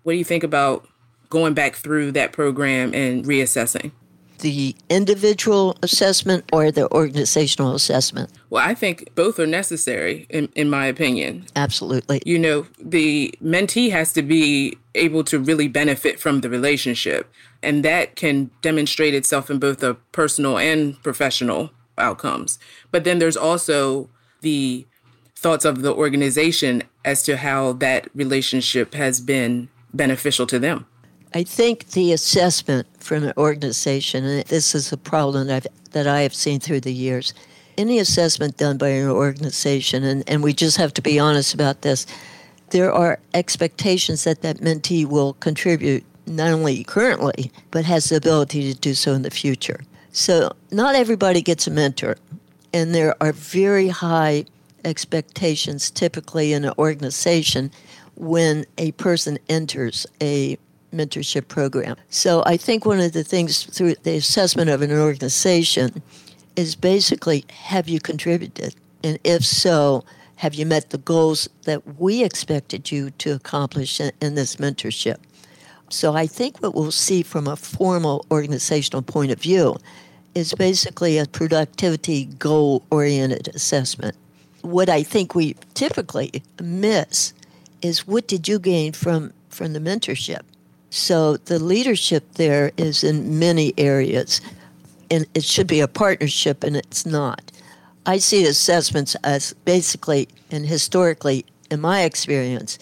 What 0.02 0.12
do 0.12 0.18
you 0.18 0.24
think 0.24 0.44
about 0.44 0.88
going 1.28 1.54
back 1.54 1.74
through 1.74 2.12
that 2.12 2.32
program 2.32 2.94
and 2.94 3.24
reassessing? 3.24 3.92
The 4.38 4.76
individual 4.88 5.76
assessment 5.82 6.44
or 6.52 6.70
the 6.70 6.90
organizational 6.92 7.74
assessment? 7.74 8.30
Well, 8.50 8.66
I 8.66 8.74
think 8.74 9.14
both 9.14 9.38
are 9.38 9.46
necessary, 9.46 10.26
in, 10.30 10.48
in 10.54 10.70
my 10.70 10.86
opinion. 10.86 11.46
Absolutely. 11.56 12.22
You 12.24 12.38
know, 12.38 12.66
the 12.78 13.34
mentee 13.42 13.90
has 13.90 14.12
to 14.12 14.22
be 14.22 14.78
able 14.94 15.24
to 15.24 15.38
really 15.38 15.68
benefit 15.68 16.20
from 16.20 16.40
the 16.40 16.48
relationship, 16.48 17.30
and 17.62 17.84
that 17.84 18.16
can 18.16 18.50
demonstrate 18.62 19.14
itself 19.14 19.50
in 19.50 19.58
both 19.58 19.78
the 19.78 19.94
personal 20.12 20.58
and 20.58 21.02
professional 21.02 21.70
outcomes. 21.96 22.58
But 22.90 23.04
then 23.04 23.18
there's 23.18 23.36
also 23.36 24.08
the 24.40 24.86
thoughts 25.34 25.64
of 25.64 25.82
the 25.82 25.92
organization 25.94 26.82
as 27.04 27.22
to 27.24 27.36
how 27.38 27.72
that 27.74 28.08
relationship 28.14 28.94
has 28.94 29.20
been 29.20 29.68
beneficial 29.94 30.46
to 30.46 30.58
them. 30.58 30.86
I 31.34 31.42
think 31.42 31.90
the 31.90 32.12
assessment 32.12 32.86
from 32.98 33.24
an 33.24 33.32
organization, 33.36 34.24
and 34.24 34.44
this 34.46 34.74
is 34.74 34.92
a 34.92 34.96
problem 34.96 35.48
that, 35.48 35.66
I've, 35.66 35.90
that 35.92 36.06
I 36.06 36.22
have 36.22 36.34
seen 36.34 36.58
through 36.58 36.80
the 36.80 36.92
years, 36.92 37.34
any 37.76 37.98
assessment 37.98 38.56
done 38.56 38.78
by 38.78 38.88
an 38.88 39.08
organization, 39.08 40.04
and, 40.04 40.24
and 40.28 40.42
we 40.42 40.52
just 40.52 40.78
have 40.78 40.94
to 40.94 41.02
be 41.02 41.18
honest 41.18 41.54
about 41.54 41.82
this, 41.82 42.06
there 42.70 42.92
are 42.92 43.18
expectations 43.34 44.24
that 44.24 44.42
that 44.42 44.58
mentee 44.58 45.06
will 45.06 45.34
contribute 45.34 46.04
not 46.26 46.50
only 46.50 46.84
currently, 46.84 47.50
but 47.70 47.84
has 47.84 48.08
the 48.08 48.16
ability 48.16 48.72
to 48.72 48.78
do 48.78 48.94
so 48.94 49.12
in 49.12 49.22
the 49.22 49.30
future. 49.30 49.80
So 50.12 50.52
not 50.70 50.94
everybody 50.94 51.40
gets 51.42 51.66
a 51.66 51.70
mentor, 51.70 52.16
and 52.72 52.94
there 52.94 53.14
are 53.22 53.32
very 53.32 53.88
high 53.88 54.44
expectations 54.84 55.90
typically 55.90 56.52
in 56.52 56.64
an 56.64 56.74
organization 56.78 57.70
when 58.16 58.64
a 58.78 58.92
person 58.92 59.38
enters 59.48 60.06
a 60.20 60.58
mentorship 60.92 61.48
program. 61.48 61.96
So 62.10 62.42
I 62.46 62.56
think 62.56 62.84
one 62.84 63.00
of 63.00 63.12
the 63.12 63.24
things 63.24 63.64
through 63.64 63.94
the 64.02 64.16
assessment 64.16 64.70
of 64.70 64.82
an 64.82 64.92
organization 64.92 66.02
is 66.56 66.74
basically 66.74 67.44
have 67.52 67.88
you 67.88 68.00
contributed? 68.00 68.74
And 69.04 69.18
if 69.22 69.44
so, 69.44 70.04
have 70.36 70.54
you 70.54 70.66
met 70.66 70.90
the 70.90 70.98
goals 70.98 71.48
that 71.64 71.98
we 71.98 72.22
expected 72.24 72.90
you 72.90 73.10
to 73.10 73.32
accomplish 73.32 74.00
in, 74.00 74.12
in 74.20 74.34
this 74.34 74.56
mentorship? 74.56 75.16
So 75.90 76.14
I 76.14 76.26
think 76.26 76.58
what 76.58 76.74
we'll 76.74 76.90
see 76.90 77.22
from 77.22 77.46
a 77.46 77.56
formal 77.56 78.26
organizational 78.30 79.02
point 79.02 79.32
of 79.32 79.40
view 79.40 79.76
is 80.34 80.54
basically 80.54 81.18
a 81.18 81.26
productivity 81.26 82.26
goal 82.26 82.84
oriented 82.90 83.48
assessment. 83.54 84.16
What 84.62 84.88
I 84.88 85.02
think 85.02 85.34
we 85.34 85.56
typically 85.74 86.42
miss 86.60 87.32
is 87.82 88.06
what 88.06 88.28
did 88.28 88.48
you 88.48 88.58
gain 88.58 88.92
from, 88.92 89.32
from 89.48 89.72
the 89.72 89.80
mentorship? 89.80 90.42
So 90.90 91.36
the 91.36 91.58
leadership 91.58 92.34
there 92.34 92.72
is 92.76 93.04
in 93.04 93.38
many 93.38 93.74
areas, 93.76 94.40
and 95.10 95.26
it 95.34 95.44
should 95.44 95.66
be 95.66 95.80
a 95.80 95.88
partnership, 95.88 96.64
and 96.64 96.76
it's 96.76 97.04
not. 97.04 97.52
I 98.06 98.18
see 98.18 98.46
assessments 98.46 99.14
as 99.22 99.52
basically 99.64 100.28
and 100.50 100.66
historically, 100.66 101.44
in 101.70 101.80
my 101.80 102.02
experience, 102.02 102.78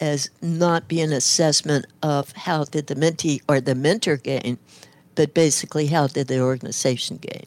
as 0.00 0.30
not 0.40 0.86
being 0.86 1.06
an 1.06 1.12
assessment 1.12 1.86
of 2.02 2.32
how 2.32 2.64
did 2.64 2.86
the 2.86 2.94
mentee 2.94 3.42
or 3.48 3.60
the 3.60 3.74
mentor 3.74 4.16
gain, 4.16 4.58
but 5.16 5.34
basically 5.34 5.88
how 5.88 6.06
did 6.06 6.28
the 6.28 6.40
organization 6.40 7.16
gain. 7.16 7.46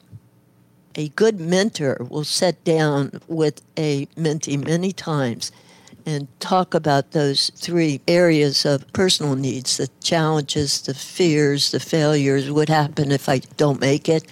A 0.96 1.08
good 1.10 1.40
mentor 1.40 2.06
will 2.10 2.26
sit 2.26 2.62
down 2.66 3.22
with 3.28 3.62
a 3.78 4.08
mentee 4.18 4.62
many 4.62 4.92
times 4.92 5.54
and 6.06 6.28
talk 6.40 6.74
about 6.74 7.12
those 7.12 7.52
three 7.56 8.02
areas 8.08 8.66
of 8.66 8.92
personal 8.94 9.36
needs 9.36 9.78
the 9.78 9.90
challenges, 10.02 10.82
the 10.82 10.94
fears, 10.94 11.72
the 11.72 11.80
failures, 11.80 12.50
what 12.52 12.70
happened 12.70 13.12
if 13.12 13.30
I 13.30 13.40
don't 13.58 13.80
make 13.80 14.10
it, 14.10 14.26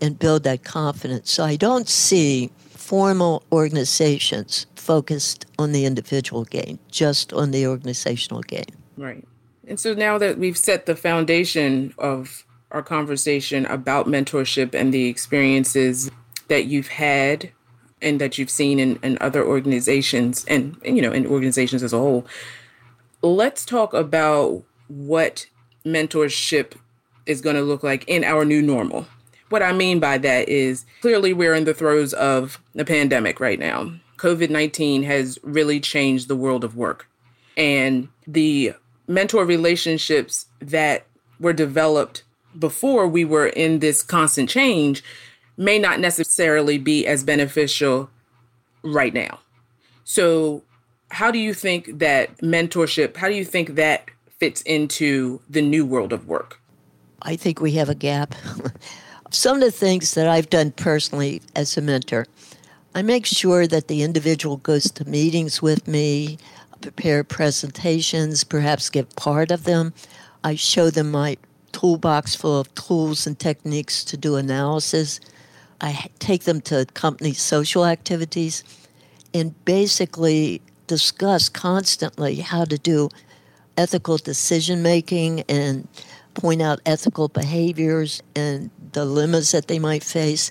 and 0.00 0.18
build 0.18 0.44
that 0.44 0.64
confidence. 0.64 1.30
So 1.32 1.44
I 1.44 1.56
don't 1.56 1.88
see 1.88 2.50
formal 2.70 3.42
organizations 3.50 4.66
focused 4.74 5.46
on 5.58 5.72
the 5.72 5.84
individual 5.84 6.44
gain, 6.44 6.78
just 6.90 7.32
on 7.32 7.50
the 7.50 7.66
organizational 7.66 8.42
gain. 8.42 8.66
Right. 8.96 9.26
And 9.66 9.80
so 9.80 9.94
now 9.94 10.18
that 10.18 10.38
we've 10.38 10.56
set 10.56 10.86
the 10.86 10.94
foundation 10.94 11.92
of 11.98 12.44
our 12.70 12.82
conversation 12.82 13.66
about 13.66 14.06
mentorship 14.06 14.74
and 14.74 14.92
the 14.92 15.06
experiences 15.06 16.10
that 16.48 16.66
you've 16.66 16.88
had 16.88 17.50
and 18.02 18.20
that 18.20 18.38
you've 18.38 18.50
seen 18.50 18.78
in, 18.78 18.98
in 19.02 19.18
other 19.20 19.44
organizations 19.44 20.44
and, 20.46 20.76
you 20.84 21.02
know 21.02 21.12
in 21.12 21.26
organizations 21.26 21.82
as 21.82 21.92
a 21.92 21.98
whole. 21.98 22.26
Let's 23.22 23.64
talk 23.64 23.94
about 23.94 24.62
what 24.88 25.46
mentorship 25.84 26.74
is 27.24 27.40
going 27.40 27.56
to 27.56 27.62
look 27.62 27.82
like 27.82 28.04
in 28.06 28.24
our 28.24 28.44
new 28.44 28.62
normal. 28.62 29.06
What 29.48 29.62
i 29.62 29.72
mean 29.72 30.00
by 30.00 30.18
that 30.18 30.48
is 30.48 30.84
clearly 31.00 31.32
we're 31.32 31.54
in 31.54 31.64
the 31.64 31.74
throes 31.74 32.12
of 32.14 32.60
the 32.74 32.84
pandemic 32.84 33.40
right 33.40 33.58
now. 33.58 33.92
Covid-19 34.16 35.04
has 35.04 35.38
really 35.42 35.78
changed 35.78 36.28
the 36.28 36.36
world 36.36 36.64
of 36.64 36.76
work. 36.76 37.08
And 37.56 38.08
the 38.26 38.74
mentor 39.06 39.44
relationships 39.44 40.46
that 40.60 41.06
were 41.38 41.52
developed 41.52 42.22
before 42.58 43.06
we 43.06 43.24
were 43.24 43.46
in 43.46 43.80
this 43.80 44.02
constant 44.02 44.48
change 44.48 45.04
may 45.56 45.78
not 45.78 46.00
necessarily 46.00 46.78
be 46.78 47.06
as 47.06 47.24
beneficial 47.24 48.10
right 48.82 49.14
now. 49.14 49.40
So, 50.04 50.62
how 51.10 51.30
do 51.30 51.38
you 51.38 51.54
think 51.54 51.98
that 51.98 52.36
mentorship, 52.38 53.16
how 53.16 53.28
do 53.28 53.34
you 53.34 53.44
think 53.44 53.76
that 53.76 54.10
fits 54.38 54.60
into 54.62 55.40
the 55.48 55.62
new 55.62 55.86
world 55.86 56.12
of 56.12 56.26
work? 56.26 56.60
I 57.22 57.36
think 57.36 57.60
we 57.60 57.72
have 57.72 57.88
a 57.88 57.94
gap. 57.94 58.34
Some 59.30 59.56
of 59.56 59.62
the 59.62 59.70
things 59.70 60.14
that 60.14 60.28
I've 60.28 60.50
done 60.50 60.72
personally 60.72 61.42
as 61.54 61.76
a 61.76 61.80
mentor, 61.80 62.26
I 62.94 63.02
make 63.02 63.26
sure 63.26 63.66
that 63.66 63.88
the 63.88 64.02
individual 64.02 64.58
goes 64.58 64.90
to 64.92 65.08
meetings 65.08 65.60
with 65.60 65.86
me, 65.86 66.38
prepare 66.80 67.24
presentations, 67.24 68.44
perhaps 68.44 68.90
give 68.90 69.14
part 69.16 69.50
of 69.50 69.64
them. 69.64 69.92
I 70.44 70.54
show 70.54 70.90
them 70.90 71.10
my 71.10 71.36
toolbox 71.72 72.34
full 72.34 72.60
of 72.60 72.74
tools 72.74 73.26
and 73.26 73.38
techniques 73.38 74.04
to 74.04 74.16
do 74.16 74.36
analysis. 74.36 75.20
I 75.80 76.06
take 76.18 76.44
them 76.44 76.60
to 76.62 76.86
company 76.94 77.32
social 77.32 77.84
activities 77.84 78.64
and 79.34 79.64
basically 79.64 80.62
discuss 80.86 81.48
constantly 81.48 82.36
how 82.36 82.64
to 82.64 82.78
do 82.78 83.10
ethical 83.76 84.16
decision 84.16 84.82
making 84.82 85.40
and 85.42 85.86
point 86.34 86.62
out 86.62 86.80
ethical 86.86 87.28
behaviors 87.28 88.22
and 88.34 88.70
dilemmas 88.92 89.52
that 89.52 89.68
they 89.68 89.78
might 89.78 90.04
face. 90.04 90.50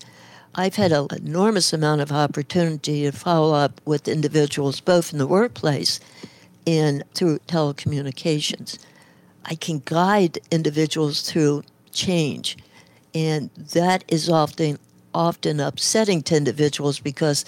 I've 0.53 0.75
had 0.75 0.91
an 0.91 1.07
enormous 1.11 1.73
amount 1.73 2.01
of 2.01 2.11
opportunity 2.11 3.03
to 3.03 3.11
follow 3.11 3.53
up 3.53 3.81
with 3.85 4.07
individuals 4.07 4.79
both 4.79 5.11
in 5.11 5.19
the 5.19 5.27
workplace 5.27 5.99
and 6.65 7.03
through 7.13 7.39
telecommunications. 7.39 8.77
I 9.43 9.55
can 9.55 9.81
guide 9.85 10.39
individuals 10.51 11.29
through 11.29 11.63
change, 11.91 12.57
and 13.13 13.49
that 13.73 14.03
is 14.07 14.29
often 14.29 14.79
often 15.15 15.59
upsetting 15.59 16.21
to 16.21 16.35
individuals 16.35 16.99
because 16.99 17.45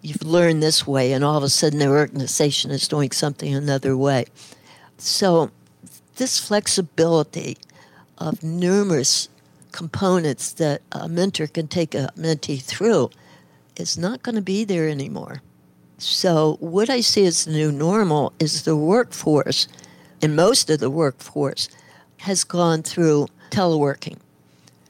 you've 0.00 0.22
learned 0.22 0.62
this 0.62 0.86
way 0.86 1.12
and 1.12 1.24
all 1.24 1.36
of 1.36 1.42
a 1.42 1.48
sudden 1.48 1.80
their 1.80 1.96
organization 1.96 2.70
is 2.70 2.86
doing 2.86 3.10
something 3.10 3.52
another 3.52 3.96
way. 3.96 4.24
So, 4.96 5.50
this 6.16 6.38
flexibility 6.38 7.58
of 8.18 8.42
numerous 8.42 9.28
components 9.72 10.52
that 10.52 10.82
a 10.90 11.08
mentor 11.08 11.46
can 11.46 11.68
take 11.68 11.94
a 11.94 12.10
mentee 12.16 12.62
through 12.62 13.10
is 13.76 13.98
not 13.98 14.22
going 14.22 14.34
to 14.34 14.42
be 14.42 14.64
there 14.64 14.88
anymore. 14.88 15.42
So, 15.98 16.56
what 16.60 16.88
I 16.88 17.00
see 17.00 17.26
as 17.26 17.44
the 17.44 17.52
new 17.52 17.72
normal 17.72 18.32
is 18.38 18.62
the 18.62 18.76
workforce, 18.76 19.68
and 20.22 20.34
most 20.34 20.70
of 20.70 20.80
the 20.80 20.90
workforce, 20.90 21.68
has 22.18 22.44
gone 22.44 22.82
through 22.82 23.28
teleworking. 23.50 24.18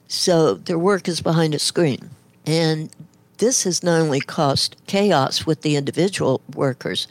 So 0.08 0.54
their 0.54 0.78
work 0.78 1.06
is 1.06 1.20
behind 1.20 1.54
a 1.54 1.58
screen. 1.58 2.10
And 2.48 2.88
this 3.36 3.64
has 3.64 3.82
not 3.82 4.00
only 4.00 4.20
caused 4.20 4.76
chaos 4.86 5.44
with 5.44 5.60
the 5.60 5.76
individual 5.76 6.40
workers, 6.54 7.06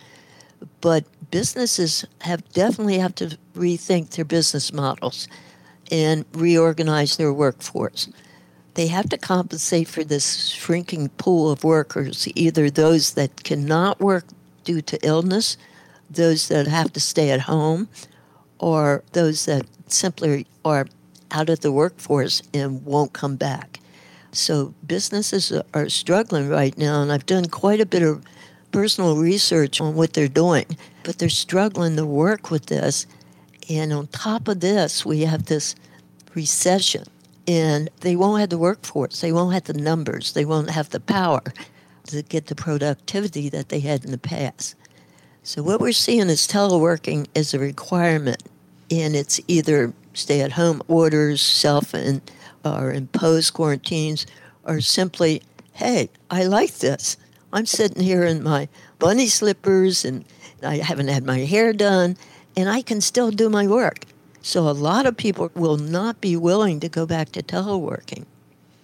but 0.82 1.06
businesses 1.30 2.06
have 2.22 2.44
definitely 2.54 2.98
have 2.98 3.14
to 3.16 3.38
rethink 3.56 4.10
their 4.10 4.26
business 4.26 4.74
models 4.74 5.28
and 5.92 6.26
reorganize 6.34 7.18
their 7.18 7.32
workforce. 7.32 8.10
They 8.74 8.88
have 8.88 9.10
to 9.10 9.18
compensate 9.18 9.88
for 9.88 10.04
this 10.04 10.48
shrinking 10.48 11.10
pool 11.10 11.52
of 11.52 11.64
workers, 11.64 12.28
either 12.34 12.72
those 12.72 13.14
that 13.14 13.44
cannot 13.44 14.00
work 14.00 14.26
due 14.64 14.82
to 14.82 14.98
illness, 15.06 15.56
those 16.10 16.48
that 16.48 16.66
have 16.66 16.92
to 16.94 17.00
stay 17.00 17.30
at 17.30 17.42
home, 17.42 17.90
or 18.58 19.04
those 19.14 19.46
that 19.46 19.68
simply 19.86 20.48
are 20.66 20.88
out 21.30 21.50
of 21.50 21.60
the 21.60 21.72
workforce 21.72 22.42
and 22.56 22.84
won't 22.84 23.14
come 23.14 23.36
back. 23.36 23.77
So 24.38 24.76
businesses 24.86 25.52
are 25.74 25.90
struggling 25.90 26.48
right 26.48 26.78
now, 26.78 27.02
and 27.02 27.12
I've 27.12 27.26
done 27.26 27.46
quite 27.46 27.82
a 27.82 27.88
bit 27.88 28.04
of 28.04 28.24
personal 28.72 29.18
research 29.18 29.82
on 29.82 29.96
what 29.96 30.14
they're 30.14 30.28
doing, 30.28 30.66
but 31.04 31.18
they're 31.18 31.28
struggling 31.28 31.96
to 31.96 32.06
work 32.06 32.52
with 32.52 32.68
this. 32.68 33.08
And 33.68 33.92
on 33.92 34.08
top 34.08 34.48
of 34.48 34.60
this, 34.60 35.04
we 35.04 35.22
have 35.22 35.48
this 35.48 35.74
recession, 36.36 37.06
and 37.48 37.90
they 38.02 38.16
won't 38.16 38.40
have 38.40 38.50
the 38.50 38.60
workforce, 38.60 39.22
they 39.22 39.32
won't 39.32 39.56
have 39.56 39.64
the 39.64 39.74
numbers, 39.74 40.34
they 40.34 40.46
won't 40.46 40.70
have 40.70 40.92
the 40.92 41.00
power 41.00 41.42
to 42.06 42.22
get 42.22 42.46
the 42.46 42.56
productivity 42.56 43.50
that 43.50 43.70
they 43.70 43.80
had 43.80 44.06
in 44.06 44.12
the 44.12 44.20
past. 44.20 44.76
So, 45.42 45.64
what 45.64 45.82
we're 45.82 45.94
seeing 45.94 46.30
is 46.30 46.48
teleworking 46.48 47.26
is 47.34 47.56
a 47.56 47.60
requirement, 47.60 48.44
and 48.92 49.16
it's 49.16 49.42
either 49.48 49.94
stay 50.14 50.42
at 50.42 50.52
home 50.52 50.84
orders, 50.88 51.42
self 51.42 51.96
and 51.96 52.22
or 52.64 52.92
imposed 52.92 53.54
quarantines, 53.54 54.26
or 54.64 54.82
simply, 54.82 55.42
hey, 55.74 56.10
I 56.30 56.44
like 56.44 56.76
this. 56.76 57.18
I'm 57.54 57.66
sitting 57.66 58.04
here 58.04 58.24
in 58.24 58.44
my 58.44 58.68
bunny 59.00 59.28
slippers 59.28 60.04
and 60.04 60.26
I 60.64 60.78
haven't 60.78 61.08
had 61.08 61.24
my 61.24 61.40
hair 61.40 61.72
done, 61.72 62.18
and 62.56 62.68
I 62.70 62.82
can 62.82 63.02
still 63.02 63.32
do 63.32 63.50
my 63.50 63.68
work. 63.68 64.06
So 64.42 64.70
a 64.70 64.72
lot 64.72 65.06
of 65.06 65.18
people 65.18 65.52
will 65.56 65.78
not 65.78 66.22
be 66.22 66.36
willing 66.36 66.80
to 66.80 66.90
go 66.90 67.06
back 67.06 67.32
to 67.34 67.44
teleworking. 67.44 68.26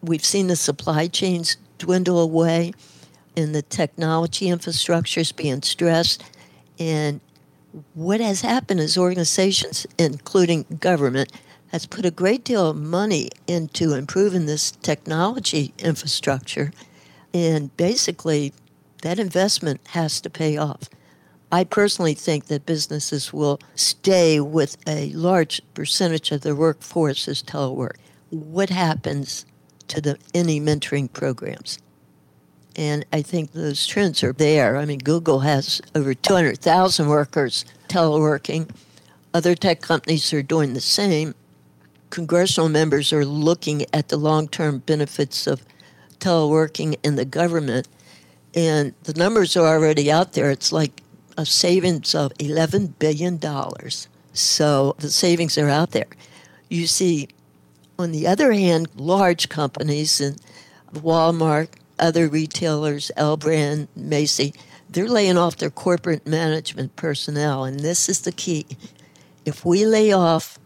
We've 0.01 0.25
seen 0.25 0.47
the 0.47 0.55
supply 0.55 1.07
chains 1.07 1.57
dwindle 1.77 2.19
away 2.19 2.73
and 3.35 3.55
the 3.55 3.61
technology 3.61 4.49
infrastructure 4.49 5.21
is 5.21 5.31
being 5.31 5.61
stressed. 5.61 6.23
And 6.79 7.21
what 7.93 8.19
has 8.19 8.41
happened 8.41 8.79
is 8.79 8.97
organizations, 8.97 9.87
including 9.97 10.65
government, 10.79 11.31
has 11.73 11.87
put 11.87 12.05
a 12.05 12.11
great 12.11 12.43
deal 12.45 12.69
of 12.69 12.77
money 12.77 13.29
into 13.47 13.95
improving 13.95 14.45
this 14.45 14.71
technology 14.71 15.73
infrastructure. 15.79 16.71
And 17.33 17.75
basically, 17.77 18.53
that 19.01 19.17
investment 19.17 19.81
has 19.87 20.21
to 20.21 20.29
pay 20.29 20.55
off. 20.55 20.87
I 21.51 21.63
personally 21.63 22.13
think 22.13 22.45
that 22.45 22.67
businesses 22.67 23.33
will 23.33 23.59
stay 23.73 24.39
with 24.39 24.77
a 24.87 25.11
large 25.13 25.63
percentage 25.73 26.31
of 26.31 26.41
their 26.41 26.55
workforce 26.55 27.27
as 27.27 27.41
telework. 27.41 27.95
What 28.29 28.69
happens 28.69 29.43
to 29.87 29.99
the 29.99 30.19
any 30.35 30.61
mentoring 30.61 31.11
programs? 31.11 31.79
And 32.75 33.03
I 33.11 33.23
think 33.23 33.51
those 33.51 33.87
trends 33.87 34.23
are 34.23 34.33
there. 34.33 34.77
I 34.77 34.85
mean, 34.85 34.99
Google 34.99 35.39
has 35.39 35.81
over 35.95 36.13
200,000 36.13 37.07
workers 37.07 37.65
teleworking. 37.87 38.69
Other 39.33 39.55
tech 39.55 39.81
companies 39.81 40.31
are 40.33 40.43
doing 40.43 40.73
the 40.73 40.81
same. 40.81 41.33
Congressional 42.13 42.69
members 42.69 43.11
are 43.11 43.25
looking 43.25 43.87
at 43.91 44.09
the 44.09 44.17
long 44.17 44.47
term 44.47 44.77
benefits 44.77 45.47
of 45.47 45.65
teleworking 46.19 46.95
in 47.03 47.15
the 47.15 47.25
government. 47.25 47.87
And 48.53 48.93
the 49.05 49.15
numbers 49.15 49.57
are 49.57 49.65
already 49.65 50.11
out 50.11 50.33
there. 50.33 50.51
It's 50.51 50.71
like 50.71 51.01
a 51.39 51.45
savings 51.47 52.13
of 52.13 52.31
$11 52.35 52.99
billion. 52.99 53.39
So 54.31 54.95
the 54.99 55.09
savings 55.09 55.57
are 55.57 55.69
out 55.69 55.89
there. 55.89 56.05
You 56.69 56.85
see, 56.85 57.29
on 57.97 58.11
the 58.11 58.27
other 58.27 58.51
hand, 58.51 58.89
large 58.95 59.49
companies 59.49 60.21
and 60.21 60.39
Walmart, 60.93 61.69
other 61.97 62.27
retailers, 62.27 63.09
L 63.17 63.37
Brand, 63.37 63.87
Macy, 63.95 64.53
they're 64.87 65.09
laying 65.09 65.39
off 65.39 65.57
their 65.57 65.71
corporate 65.71 66.27
management 66.27 66.95
personnel. 66.95 67.63
And 67.63 67.79
this 67.79 68.07
is 68.07 68.21
the 68.21 68.31
key. 68.31 68.67
If 69.45 69.65
we 69.65 69.87
lay 69.87 70.11
off 70.11 70.59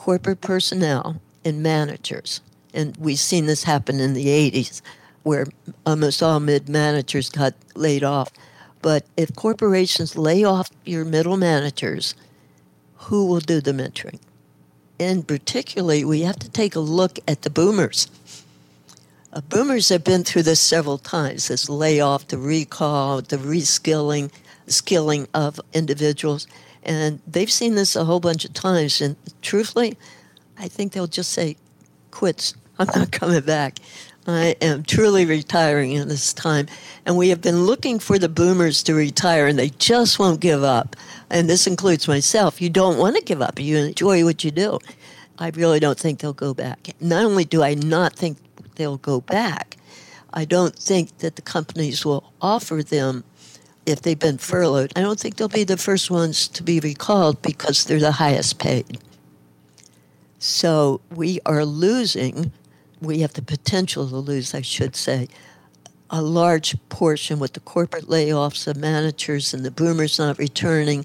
corporate 0.00 0.40
personnel 0.40 1.20
and 1.44 1.62
managers, 1.62 2.40
and 2.72 2.96
we've 2.96 3.18
seen 3.18 3.44
this 3.44 3.64
happen 3.64 4.00
in 4.00 4.14
the 4.14 4.28
80s, 4.28 4.80
where 5.24 5.44
almost 5.84 6.22
all 6.22 6.40
mid 6.40 6.70
managers 6.70 7.28
got 7.28 7.52
laid 7.74 8.02
off. 8.02 8.30
But 8.80 9.04
if 9.18 9.36
corporations 9.36 10.16
lay 10.16 10.42
off 10.42 10.70
your 10.86 11.04
middle 11.04 11.36
managers, 11.36 12.14
who 12.96 13.26
will 13.26 13.40
do 13.40 13.60
the 13.60 13.72
mentoring? 13.72 14.20
And 14.98 15.28
particularly, 15.28 16.02
we 16.02 16.22
have 16.22 16.38
to 16.38 16.50
take 16.50 16.74
a 16.74 16.80
look 16.80 17.18
at 17.28 17.42
the 17.42 17.50
boomers 17.50 18.08
uh, 19.32 19.40
boomers 19.42 19.88
have 19.90 20.02
been 20.02 20.24
through 20.24 20.42
this 20.42 20.58
several 20.60 20.98
times 20.98 21.48
this 21.48 21.68
layoff, 21.68 22.26
the 22.28 22.38
recall, 22.38 23.20
the 23.20 23.36
reskilling, 23.36 24.30
skilling 24.66 25.28
of 25.32 25.60
individuals. 25.72 26.48
And 26.82 27.20
they've 27.26 27.50
seen 27.50 27.74
this 27.74 27.96
a 27.96 28.04
whole 28.04 28.20
bunch 28.20 28.44
of 28.44 28.52
times. 28.52 29.00
And 29.00 29.16
truthfully, 29.42 29.96
I 30.58 30.68
think 30.68 30.92
they'll 30.92 31.06
just 31.06 31.32
say, 31.32 31.56
quits. 32.10 32.54
I'm 32.78 32.88
not 32.94 33.12
coming 33.12 33.42
back. 33.42 33.78
I 34.26 34.54
am 34.60 34.82
truly 34.82 35.24
retiring 35.24 35.92
in 35.92 36.08
this 36.08 36.32
time. 36.32 36.66
And 37.06 37.16
we 37.16 37.30
have 37.30 37.40
been 37.40 37.64
looking 37.64 37.98
for 37.98 38.18
the 38.18 38.28
boomers 38.28 38.82
to 38.84 38.94
retire, 38.94 39.46
and 39.46 39.58
they 39.58 39.70
just 39.70 40.18
won't 40.18 40.40
give 40.40 40.62
up. 40.62 40.94
And 41.30 41.48
this 41.48 41.66
includes 41.66 42.06
myself. 42.06 42.60
You 42.60 42.70
don't 42.70 42.98
want 42.98 43.16
to 43.16 43.22
give 43.22 43.40
up, 43.40 43.58
you 43.58 43.78
enjoy 43.78 44.24
what 44.24 44.44
you 44.44 44.50
do. 44.50 44.78
I 45.38 45.48
really 45.50 45.80
don't 45.80 45.98
think 45.98 46.20
they'll 46.20 46.34
go 46.34 46.52
back. 46.52 46.90
Not 47.00 47.24
only 47.24 47.44
do 47.44 47.62
I 47.62 47.74
not 47.74 48.14
think 48.14 48.36
they'll 48.74 48.98
go 48.98 49.22
back. 49.22 49.78
I 50.32 50.44
don't 50.44 50.76
think 50.76 51.18
that 51.18 51.36
the 51.36 51.42
companies 51.42 52.04
will 52.04 52.32
offer 52.40 52.82
them 52.82 53.24
if 53.90 54.02
they've 54.02 54.18
been 54.18 54.38
furloughed. 54.38 54.92
I 54.96 55.00
don't 55.00 55.18
think 55.18 55.36
they'll 55.36 55.48
be 55.48 55.64
the 55.64 55.76
first 55.76 56.10
ones 56.10 56.48
to 56.48 56.62
be 56.62 56.80
recalled 56.80 57.42
because 57.42 57.84
they're 57.84 58.00
the 58.00 58.12
highest 58.12 58.58
paid. 58.58 58.98
So 60.38 61.00
we 61.10 61.40
are 61.44 61.64
losing, 61.64 62.52
we 63.00 63.20
have 63.20 63.34
the 63.34 63.42
potential 63.42 64.08
to 64.08 64.16
lose, 64.16 64.54
I 64.54 64.62
should 64.62 64.96
say, 64.96 65.28
a 66.08 66.22
large 66.22 66.76
portion 66.88 67.38
with 67.38 67.52
the 67.52 67.60
corporate 67.60 68.06
layoffs 68.06 68.66
of 68.66 68.76
managers 68.76 69.54
and 69.54 69.64
the 69.64 69.70
boomers 69.70 70.18
not 70.18 70.38
returning 70.38 71.04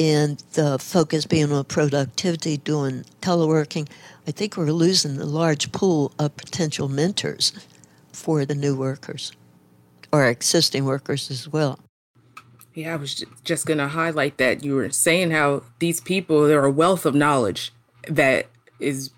and 0.00 0.38
the 0.52 0.78
focus 0.78 1.26
being 1.26 1.52
on 1.52 1.64
productivity, 1.64 2.56
doing 2.56 3.04
teleworking. 3.20 3.88
I 4.26 4.30
think 4.30 4.56
we're 4.56 4.70
losing 4.70 5.16
the 5.16 5.26
large 5.26 5.72
pool 5.72 6.12
of 6.18 6.36
potential 6.36 6.88
mentors 6.88 7.52
for 8.12 8.44
the 8.44 8.54
new 8.54 8.76
workers 8.76 9.32
or 10.12 10.26
existing 10.26 10.84
workers 10.84 11.30
as 11.30 11.48
well. 11.48 11.78
Yeah, 12.78 12.92
I 12.92 12.96
was 12.96 13.24
just 13.42 13.66
going 13.66 13.78
to 13.78 13.88
highlight 13.88 14.38
that 14.38 14.62
you 14.62 14.74
were 14.74 14.90
saying 14.90 15.32
how 15.32 15.62
these 15.80 16.00
people, 16.00 16.46
there 16.46 16.60
are 16.60 16.66
a 16.66 16.70
wealth 16.70 17.04
of 17.04 17.14
knowledge 17.14 17.72
that 18.08 18.46
is 18.78 19.10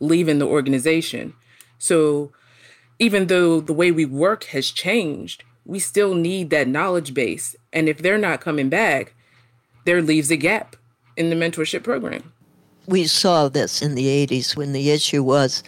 leaving 0.00 0.38
the 0.38 0.46
organization. 0.46 1.34
So 1.78 2.32
even 2.98 3.28
though 3.28 3.60
the 3.60 3.72
way 3.72 3.92
we 3.92 4.04
work 4.04 4.44
has 4.44 4.70
changed, 4.70 5.44
we 5.64 5.78
still 5.78 6.14
need 6.14 6.50
that 6.50 6.66
knowledge 6.66 7.14
base. 7.14 7.54
And 7.72 7.88
if 7.88 7.98
they're 7.98 8.18
not 8.18 8.40
coming 8.40 8.68
back, 8.68 9.14
there 9.84 10.02
leaves 10.02 10.30
a 10.30 10.36
gap 10.36 10.74
in 11.16 11.30
the 11.30 11.36
mentorship 11.36 11.84
program 11.84 12.32
we 12.88 13.06
saw 13.06 13.48
this 13.48 13.82
in 13.82 13.94
the 13.94 14.06
80s 14.26 14.56
when 14.56 14.72
the 14.72 14.90
issue 14.90 15.22
was 15.22 15.62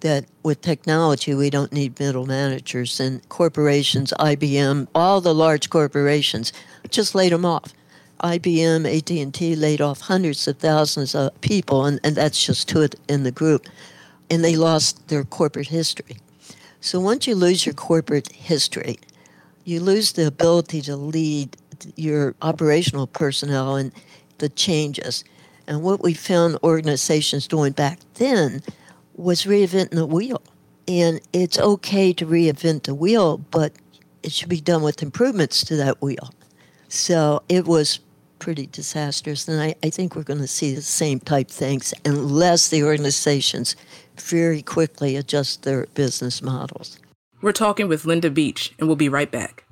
that 0.00 0.26
with 0.42 0.60
technology 0.60 1.34
we 1.34 1.48
don't 1.48 1.72
need 1.72 1.98
middle 1.98 2.26
managers 2.26 2.98
and 2.98 3.26
corporations 3.28 4.12
IBM 4.18 4.88
all 4.94 5.20
the 5.20 5.34
large 5.34 5.70
corporations 5.70 6.52
just 6.94 7.14
laid 7.14 7.32
them 7.32 7.44
off 7.44 7.72
IBM 8.22 8.86
AT&T 8.86 9.56
laid 9.56 9.80
off 9.80 10.00
hundreds 10.00 10.46
of 10.48 10.58
thousands 10.58 11.14
of 11.14 11.38
people 11.40 11.84
and, 11.84 12.00
and 12.04 12.16
that's 12.16 12.44
just 12.44 12.68
two 12.68 12.88
in 13.08 13.22
the 13.22 13.32
group 13.32 13.66
and 14.30 14.44
they 14.44 14.56
lost 14.56 15.08
their 15.08 15.24
corporate 15.24 15.68
history 15.68 16.16
so 16.80 17.00
once 17.00 17.26
you 17.26 17.34
lose 17.34 17.66
your 17.66 17.74
corporate 17.74 18.30
history 18.32 18.98
you 19.64 19.80
lose 19.80 20.12
the 20.12 20.26
ability 20.26 20.80
to 20.82 20.96
lead 20.96 21.56
your 21.96 22.34
operational 22.42 23.06
personnel 23.06 23.76
and 23.76 23.92
the 24.38 24.48
changes 24.48 25.24
and 25.66 25.82
what 25.82 26.02
we 26.02 26.14
found 26.14 26.58
organizations 26.62 27.48
doing 27.48 27.72
back 27.72 27.98
then 28.14 28.62
was 29.14 29.44
reinventing 29.44 29.90
the 29.90 30.06
wheel. 30.06 30.42
And 30.86 31.20
it's 31.32 31.58
okay 31.58 32.12
to 32.14 32.26
reinvent 32.26 32.84
the 32.84 32.94
wheel, 32.94 33.38
but 33.38 33.72
it 34.22 34.32
should 34.32 34.48
be 34.48 34.60
done 34.60 34.82
with 34.82 35.02
improvements 35.02 35.64
to 35.64 35.76
that 35.76 36.02
wheel. 36.02 36.34
So 36.88 37.42
it 37.48 37.66
was 37.66 38.00
pretty 38.38 38.66
disastrous. 38.66 39.48
And 39.48 39.60
I, 39.60 39.74
I 39.82 39.90
think 39.90 40.14
we're 40.14 40.22
going 40.22 40.40
to 40.40 40.46
see 40.46 40.74
the 40.74 40.82
same 40.82 41.20
type 41.20 41.48
things 41.48 41.94
unless 42.04 42.68
the 42.68 42.84
organizations 42.84 43.74
very 44.16 44.62
quickly 44.62 45.16
adjust 45.16 45.62
their 45.62 45.86
business 45.94 46.42
models. 46.42 46.98
We're 47.40 47.52
talking 47.52 47.88
with 47.88 48.04
Linda 48.04 48.30
Beach, 48.30 48.72
and 48.78 48.88
we'll 48.88 48.96
be 48.96 49.08
right 49.08 49.30
back. 49.30 49.64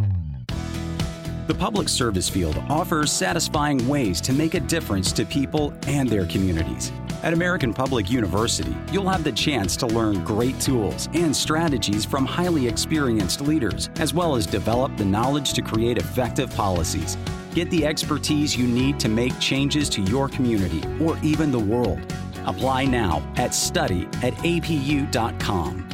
The 1.48 1.55
public 1.55 1.88
service 1.88 2.28
field 2.28 2.57
offers 2.68 3.11
satisfying 3.11 3.88
ways 3.88 4.20
to 4.20 4.33
make 4.33 4.55
a 4.55 4.61
difference 4.61 5.11
to 5.12 5.24
people 5.24 5.74
and 5.88 6.09
their 6.09 6.24
communities. 6.26 6.92
At 7.24 7.33
American 7.33 7.74
Public 7.74 8.09
University, 8.09 8.76
you'll 8.92 9.09
have 9.09 9.24
the 9.24 9.33
chance 9.33 9.76
to 9.78 9.88
learn 9.88 10.22
great 10.22 10.61
tools 10.61 11.09
and 11.14 11.35
strategies 11.35 12.05
from 12.05 12.26
highly 12.26 12.68
experienced 12.68 13.40
leaders, 13.40 13.90
as 13.96 14.14
well 14.14 14.37
as 14.37 14.46
develop 14.46 14.96
the 14.96 15.05
knowledge 15.05 15.52
to 15.55 15.62
create 15.62 15.98
effective 15.98 16.55
policies. 16.55 17.18
Get 17.55 17.68
the 17.70 17.87
expertise 17.87 18.57
you 18.57 18.68
need 18.68 19.00
to 19.00 19.09
make 19.09 19.37
changes 19.40 19.88
to 19.90 20.02
your 20.02 20.28
community 20.28 20.81
or 21.00 21.18
even 21.24 21.50
the 21.50 21.59
world. 21.59 22.00
Apply 22.46 22.85
now 22.85 23.20
at 23.35 23.52
study 23.52 24.05
at 24.22 24.35
apu.com. 24.44 25.88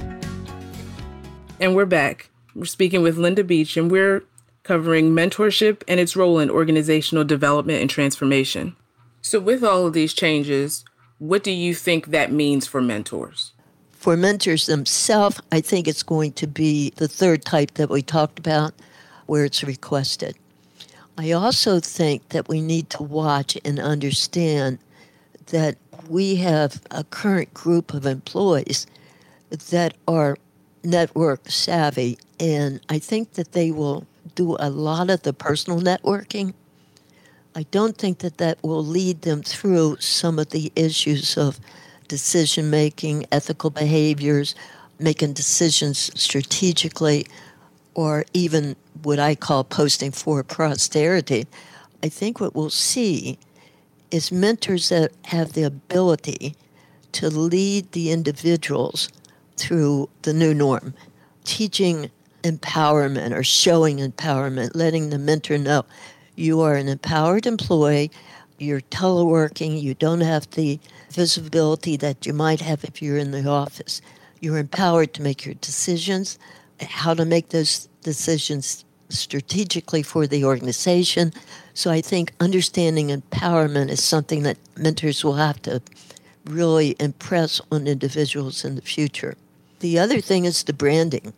And 1.59 1.75
we're 1.75 1.87
back. 1.87 2.29
We're 2.55 2.67
speaking 2.67 3.01
with 3.03 3.17
Linda 3.17 3.45
Beach, 3.45 3.77
and 3.79 3.91
we're 3.91 4.25
covering 4.69 5.13
mentorship 5.13 5.83
and 5.89 5.99
its 5.99 6.15
role 6.15 6.39
in 6.39 6.51
organizational 6.51 7.25
development 7.25 7.81
and 7.81 7.89
transformation. 7.89 8.77
So, 9.23 9.41
with 9.41 9.65
all 9.65 9.87
of 9.87 9.95
these 9.95 10.13
changes, 10.13 10.85
what 11.17 11.43
do 11.43 11.51
you 11.51 11.75
think 11.75 12.09
that 12.09 12.31
means 12.31 12.67
for 12.67 12.83
mentors? 12.83 13.55
For 13.93 14.15
mentors 14.15 14.67
themselves, 14.67 15.41
I 15.51 15.63
think 15.63 15.89
it's 15.89 16.03
going 16.03 16.33
to 16.33 16.47
be 16.47 16.91
the 16.97 17.09
third 17.09 17.47
type 17.47 17.75
that 17.75 17.89
we 17.89 18.03
talked 18.03 18.39
about, 18.39 18.75
where 19.25 19.47
it's 19.47 19.65
requested. 19.65 20.37
I 21.17 21.33
also 21.33 21.81
think 21.81 22.29
that 22.29 22.49
we 22.49 22.61
need 22.61 22.91
to 22.91 23.03
watch 23.03 23.57
and 23.65 23.81
understand 23.81 24.79
that 25.47 25.79
we 26.11 26.37
have 26.37 26.83
a 26.91 27.05
current 27.05 27.55
group 27.55 27.95
of 27.95 28.05
employees 28.05 28.87
that 29.71 29.95
are 30.07 30.37
network 30.85 31.49
savvy, 31.51 32.19
and 32.39 32.81
I 32.91 32.99
think 32.99 33.33
that 33.33 33.53
they 33.53 33.71
will 33.71 34.07
do 34.39 34.57
a 34.61 34.71
lot 34.71 35.11
of 35.11 35.23
the 35.23 35.33
personal 35.33 35.81
networking. 35.81 36.55
I 37.57 37.65
don't 37.73 37.99
think 37.99 38.19
that 38.21 38.39
that 38.39 38.63
will 38.63 38.85
lead 38.85 39.23
them 39.23 39.43
through 39.43 39.97
some 39.99 40.39
of 40.39 40.51
the 40.51 40.71
issues 40.77 41.37
of 41.37 41.59
decision 42.07 42.71
making, 42.71 43.27
ethical 43.33 43.71
behaviors, 43.71 44.55
making 45.01 45.33
decisions 45.33 46.13
strategically, 46.15 47.27
or 47.95 48.25
even 48.33 48.77
what 49.03 49.19
I 49.19 49.35
call 49.35 49.65
posting 49.65 50.13
for 50.13 50.45
posterity. 50.45 51.49
I 52.05 52.09
think 52.09 52.39
what 52.39 52.55
we'll 52.55 52.71
see 52.71 53.41
is 54.13 54.31
mentors 54.31 54.89
that 54.91 55.11
have 55.25 55.55
the 55.55 55.65
ability 55.65 56.55
to 57.11 57.29
lead 57.29 57.91
the 57.91 58.13
individuals 58.13 59.09
through 59.57 60.09
the 60.23 60.33
new 60.33 60.55
norm, 60.55 60.95
teaching 61.43 62.13
empowerment 62.43 63.37
or 63.37 63.43
showing 63.43 63.99
empowerment, 63.99 64.71
letting 64.75 65.11
the 65.11 65.19
mentor 65.19 65.59
know 65.59 65.85
you 66.39 66.61
are 66.61 66.77
an 66.77 66.89
empowered 66.89 67.47
employee, 67.47 68.11
you're 68.59 68.81
teleworking, 68.81 69.81
you 69.83 69.95
don't 69.95 70.21
have 70.21 70.49
the 70.53 70.79
visibility 71.11 71.97
that 71.97 72.27
you 72.27 72.33
might 72.33 72.61
have 72.61 72.85
if 72.85 73.03
you're 73.03 73.19
in 73.19 73.33
the 73.33 73.49
office. 73.49 74.01
You're 74.41 74.59
empowered 74.59 75.15
to 75.15 75.23
make 75.23 75.45
your 75.45 75.55
decisions, 75.55 76.39
how 76.81 77.15
to 77.15 77.25
make 77.25 77.49
those 77.49 77.89
decisions 78.03 78.85
strategically 79.09 80.03
for 80.03 80.27
the 80.27 80.45
organization. 80.45 81.33
So 81.75 81.91
I 81.91 82.01
think 82.01 82.33
understanding 82.39 83.09
empowerment 83.09 83.89
is 83.89 84.03
something 84.03 84.45
that 84.45 84.59
mentors 84.77 85.25
will 85.25 85.35
have 85.35 85.61
to 85.63 85.83
really 86.45 86.95
impress 87.01 87.61
on 87.73 87.89
individuals 87.89 88.65
in 88.65 88.77
the 88.77 88.83
future. 88.83 89.37
The 89.81 89.99
other 89.99 90.21
thing 90.21 90.45
is 90.45 90.63
the 90.63 90.73
branding. 90.73 91.33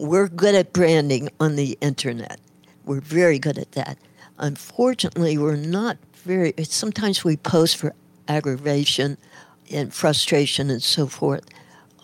We're 0.00 0.28
good 0.28 0.54
at 0.54 0.72
branding 0.72 1.28
on 1.40 1.56
the 1.56 1.76
internet. 1.82 2.40
We're 2.86 3.02
very 3.02 3.38
good 3.38 3.58
at 3.58 3.72
that. 3.72 3.98
Unfortunately, 4.38 5.36
we're 5.36 5.56
not 5.56 5.98
very, 6.14 6.54
sometimes 6.62 7.22
we 7.22 7.36
post 7.36 7.76
for 7.76 7.94
aggravation 8.26 9.18
and 9.70 9.92
frustration 9.92 10.70
and 10.70 10.82
so 10.82 11.06
forth. 11.06 11.44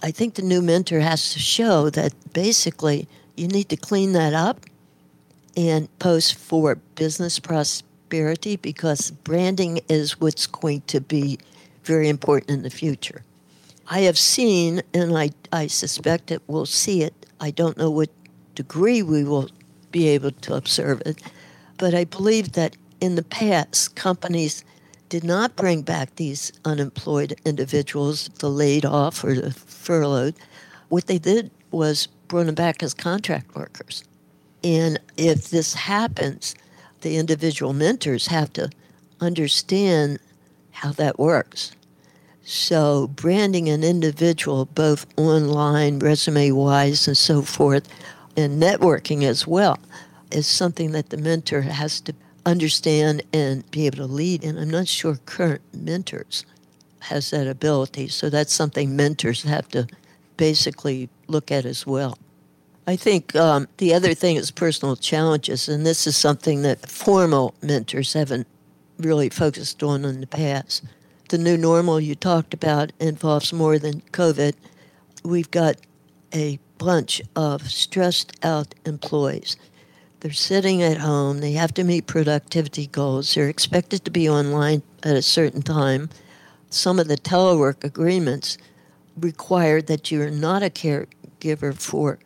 I 0.03 0.11
think 0.11 0.35
the 0.35 0.43
new 0.43 0.61
mentor 0.61 1.01
has 1.01 1.33
to 1.33 1.39
show 1.39 1.89
that 1.89 2.13
basically 2.35 3.09
you 3.35 3.49
need 3.49 3.71
to 3.71 3.79
clean 3.79 4.13
that 4.13 4.35
up 4.35 4.67
and 5.57 5.89
post 5.99 6.35
for 6.35 6.75
business 6.97 7.39
prosperity 7.39 8.57
because 8.57 9.11
branding 9.11 9.81
is 9.89 10.21
what's 10.21 10.47
going 10.47 10.83
to 10.83 11.01
be 11.01 11.39
very 11.83 12.11
important 12.11 12.51
in 12.51 12.63
the 12.63 12.69
future. 12.69 13.23
I 13.89 14.01
have 14.01 14.19
seen, 14.19 14.83
and 14.93 15.17
I, 15.17 15.31
I 15.51 15.69
suspect 15.69 16.27
that 16.27 16.43
we'll 16.47 16.67
see 16.67 17.03
it. 17.03 17.15
I 17.41 17.51
don't 17.51 17.77
know 17.77 17.91
what 17.91 18.11
degree 18.55 19.03
we 19.03 19.25
will 19.25 19.51
be 19.93 20.09
able 20.09 20.33
to 20.33 20.55
observe 20.55 21.03
it, 21.05 21.21
but 21.79 21.95
I 21.95 22.05
believe 22.05 22.53
that 22.53 22.77
in 23.01 23.15
the 23.15 23.23
past, 23.23 23.95
companies 23.95 24.65
did 25.09 25.23
not 25.23 25.57
bring 25.57 25.83
back 25.83 26.17
these 26.17 26.53
unemployed 26.65 27.39
individuals, 27.45 28.29
the 28.39 28.51
laid 28.51 28.85
off 28.85 29.23
or 29.23 29.35
the 29.35 29.53
furloughed. 29.53 30.35
What 30.89 31.07
they 31.07 31.19
did 31.19 31.51
was 31.71 32.07
bring 32.29 32.47
them 32.47 32.55
back 32.55 32.83
as 32.83 32.95
contract 32.95 33.55
workers. 33.55 34.03
And 34.65 34.99
if 35.17 35.51
this 35.51 35.75
happens, 35.75 36.55
the 37.03 37.19
individual 37.19 37.73
mentors 37.73 38.27
have 38.29 38.53
to 38.55 38.71
understand 39.21 40.19
how 40.73 40.93
that 40.93 41.19
works. 41.19 41.73
So, 42.49 43.09
branding 43.09 43.69
an 43.69 43.83
individual 43.83 44.67
both 44.67 45.05
online, 45.17 45.99
resume 45.99 46.53
wise, 46.53 47.09
and 47.09 47.17
so 47.17 47.43
forth, 47.43 47.89
and 48.37 48.63
networking 48.63 49.25
as 49.25 49.49
well, 49.49 49.81
is 50.31 50.47
something 50.47 50.93
that 50.93 51.11
the 51.11 51.17
mentor 51.17 51.63
has 51.63 52.01
to 52.03 52.15
understand 52.45 53.25
and 53.33 53.69
be 53.73 53.87
able 53.87 53.97
to 53.97 54.07
lead. 54.07 54.45
And 54.45 54.61
I'm 54.61 54.71
not 54.71 54.87
sure 54.87 55.19
current 55.27 55.61
mentors 55.75 56.47
has 57.01 57.31
that 57.33 57.49
ability. 57.49 58.07
So, 58.07 58.31
that's 58.31 58.53
something 58.53 58.95
mentors 58.95 59.43
have 59.43 59.67
to 59.71 59.89
basically 60.37 61.09
look 61.27 61.51
at 61.51 61.65
as 61.65 61.85
well. 61.85 62.17
I 62.87 62.95
think 62.95 63.35
um, 63.35 63.67
the 63.79 63.93
other 63.93 64.15
thing 64.15 64.37
is 64.37 64.53
personal 64.53 64.95
challenges, 64.95 65.69
and 65.69 65.85
this 65.85 66.07
is 66.07 66.17
something 66.17 66.63
that 66.63 66.89
formal 66.89 67.57
mentors 67.61 68.13
haven't 68.13 68.47
really 68.99 69.31
focused 69.31 69.83
on 69.83 70.05
in 70.05 70.21
the 70.21 70.29
past 70.29 70.85
the 71.29 71.39
new 71.39 71.57
normal 71.57 72.01
you 72.01 72.15
talked 72.15 72.55
about 72.55 72.93
involves 73.01 73.53
more 73.53 73.79
than 73.79 74.01
COVID. 74.13 74.55
We've 75.25 75.51
got 75.51 75.77
a 76.33 76.59
bunch 76.79 77.21
of 77.35 77.71
stressed 77.71 78.33
out 78.45 78.75
employees. 78.85 79.57
They're 80.21 80.33
sitting 80.33 80.83
at 80.83 80.99
home, 80.99 81.39
they 81.39 81.53
have 81.53 81.75
to 81.75 81.85
meet 81.85 82.07
productivity 82.07 82.87
goals, 82.87 83.35
they're 83.35 83.49
expected 83.49 84.05
to 84.05 84.11
be 84.11 84.29
online 84.29 84.83
at 85.03 85.17
a 85.17 85.23
certain 85.23 85.63
time. 85.63 86.11
Some 86.71 86.99
of 86.99 87.09
the 87.09 87.17
telework 87.17 87.85
agreements 87.85 88.59
require 89.17 89.83
that 89.83 90.11
you're 90.11 90.31
not 90.31 90.63
a 90.63 90.71
caregiver 90.71 91.75
for 91.75 92.19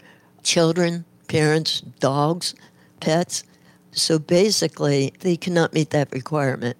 children, 0.42 1.04
parents, 1.28 1.80
dogs, 1.80 2.54
pets. 3.00 3.44
So 3.92 4.18
basically, 4.18 5.12
they 5.20 5.36
cannot 5.36 5.72
meet 5.72 5.90
that 5.90 6.12
requirement 6.12 6.76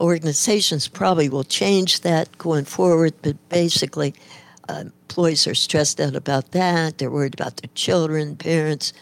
organizations 0.00 0.88
probably 0.88 1.28
will 1.28 1.44
change 1.44 2.00
that 2.00 2.36
going 2.38 2.64
forward, 2.64 3.14
but 3.22 3.36
basically, 3.48 4.14
uh, 4.68 4.84
employees 4.86 5.46
are 5.46 5.54
stressed 5.54 6.00
out 6.00 6.16
about 6.16 6.52
that. 6.52 6.98
They're 6.98 7.10
worried 7.10 7.34
about 7.34 7.58
their 7.58 7.70
children, 7.74 8.36
parents, 8.36 8.92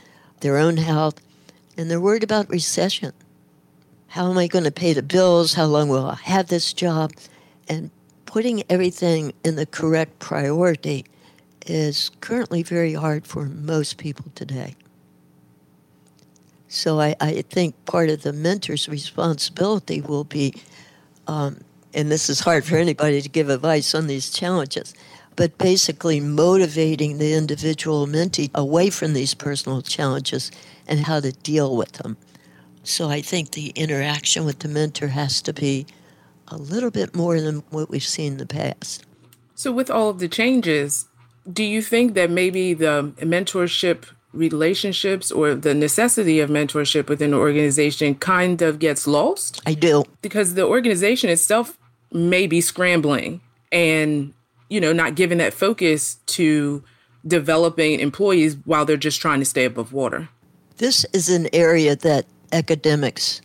their 0.41 0.57
own 0.57 0.77
health, 0.77 1.21
and 1.77 1.91
they're 1.91 2.01
worried 2.01 2.25
about 2.25 2.49
recession. 2.49 3.13
How 4.09 4.31
am 4.31 4.39
I 4.39 4.47
going 4.47 4.65
to 4.65 4.71
pay 4.71 4.93
the 4.93 5.03
bills? 5.03 5.55
How 5.55 5.67
long 5.67 5.89
will 5.89 6.07
I 6.07 6.15
have 6.15 6.49
this 6.49 6.73
job? 6.73 7.13
And 7.69 7.91
putting 8.25 8.63
everything 8.71 9.35
in 9.45 9.57
the 9.57 9.67
correct 9.67 10.19
priority 10.19 11.05
is 11.67 12.11
currently 12.21 12.63
very 12.63 12.95
hard 12.95 13.27
for 13.27 13.45
most 13.45 13.99
people 13.99 14.27
today. 14.35 14.75
So 16.69 17.01
I, 17.01 17.15
I 17.21 17.43
think 17.43 17.75
part 17.85 18.11
of 18.11 18.23
the 18.23 18.33
mentor's 18.33 18.89
responsibility 18.89 20.01
will 20.01 20.25
be 20.25 20.55
um, 21.29 21.61
and 21.95 22.11
this 22.11 22.29
is 22.29 22.41
hard 22.41 22.64
for 22.64 22.77
anybody 22.77 23.23
to 23.23 23.29
give 23.29 23.49
advice 23.49 23.95
on 23.95 24.07
these 24.07 24.31
challenges, 24.31 24.95
but 25.37 25.57
basically 25.59 26.21
motivating 26.21 27.19
the 27.19 27.35
individual 27.35 28.07
mentee 28.07 28.51
away 28.55 28.91
from 28.91 29.12
these 29.12 29.35
personal 29.35 29.83
challenges 29.83 30.51
and 30.87 31.01
how 31.01 31.21
to 31.21 31.33
deal 31.33 31.77
with 31.77 31.93
them. 31.93 32.17
So 32.83 33.09
I 33.09 33.21
think 33.21 33.53
the 33.53 33.69
interaction 33.71 34.45
with 34.45 34.61
the 34.61 34.69
mentor 34.69 35.09
has 35.09 35.43
to 35.43 35.53
be 35.53 35.87
a 36.49 36.57
little 36.57 36.91
bit 36.91 37.14
more 37.14 37.41
than 37.41 37.59
what 37.71 37.91
we've 37.91 38.03
seen 38.03 38.33
in 38.33 38.38
the 38.38 38.47
past. 38.47 39.05
So, 39.55 39.73
with 39.73 39.91
all 39.91 40.09
of 40.09 40.21
the 40.21 40.29
changes, 40.29 41.07
do 41.53 41.64
you 41.64 41.83
think 41.83 42.14
that 42.14 42.31
maybe 42.31 42.75
the 42.75 43.12
mentorship 43.19 44.05
relationships 44.33 45.31
or 45.31 45.55
the 45.55 45.75
necessity 45.75 46.41
of 46.41 46.51
mentorship 46.51 47.09
within 47.09 47.31
the 47.31 47.37
organization 47.37 48.14
kind 48.14 48.62
of 48.62 48.79
gets 48.79 49.07
lost? 49.07 49.61
I 49.67 49.75
do. 49.75 50.05
Because 50.23 50.55
the 50.55 50.67
organization 50.67 51.31
itself 51.31 51.79
may 52.12 52.47
be 52.47 52.61
scrambling 52.61 53.41
and, 53.73 54.33
you 54.69 54.81
know, 54.81 54.93
not 54.93 55.14
giving 55.14 55.38
that 55.38 55.55
focus 55.55 56.17
to 56.27 56.83
developing 57.27 58.01
employees 58.01 58.57
while 58.64 58.85
they're 58.85 58.97
just 58.97 59.21
trying 59.21 59.41
to 59.41 59.45
stay 59.45 59.64
above 59.64 59.93
water. 59.93 60.29
This 60.77 61.05
is 61.12 61.29
an 61.29 61.49
area 61.53 61.97
that 61.97 62.27
academics 62.53 63.43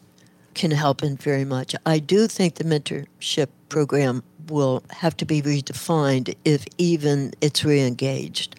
can 0.54 0.72
help 0.72 1.02
in 1.02 1.18
very 1.18 1.46
much. 1.46 1.76
I 1.86 2.00
do 2.00 2.28
think 2.28 2.56
the 2.56 2.64
mentorship 2.64 3.48
program 3.70 4.24
will 4.50 4.84
have 4.92 5.18
to 5.18 5.26
be 5.26 5.42
redefined 5.42 6.36
if 6.46 6.66
even 6.78 7.34
it's 7.42 7.64
reengaged. 7.64 8.50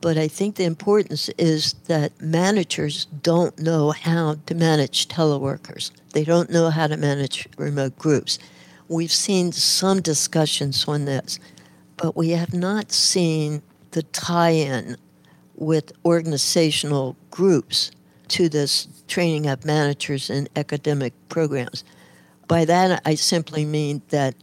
But 0.00 0.16
I 0.16 0.28
think 0.28 0.54
the 0.54 0.64
importance 0.64 1.28
is 1.30 1.74
that 1.86 2.20
managers 2.20 3.06
don't 3.22 3.58
know 3.58 3.90
how 3.90 4.36
to 4.46 4.54
manage 4.54 5.08
teleworkers. 5.08 5.90
They 6.12 6.24
don't 6.24 6.50
know 6.50 6.70
how 6.70 6.86
to 6.86 6.96
manage 6.96 7.48
remote 7.56 7.98
groups. 7.98 8.38
We've 8.88 9.12
seen 9.12 9.52
some 9.52 10.00
discussions 10.00 10.84
on 10.86 11.04
this, 11.04 11.38
but 11.96 12.16
we 12.16 12.30
have 12.30 12.54
not 12.54 12.92
seen 12.92 13.62
the 13.90 14.04
tie 14.04 14.50
in 14.50 14.96
with 15.56 15.92
organizational 16.04 17.16
groups 17.30 17.90
to 18.28 18.48
this 18.48 18.86
training 19.08 19.46
of 19.46 19.64
managers 19.64 20.30
in 20.30 20.48
academic 20.54 21.12
programs. 21.28 21.82
By 22.46 22.64
that, 22.66 23.02
I 23.04 23.14
simply 23.16 23.64
mean 23.64 24.02
that 24.10 24.34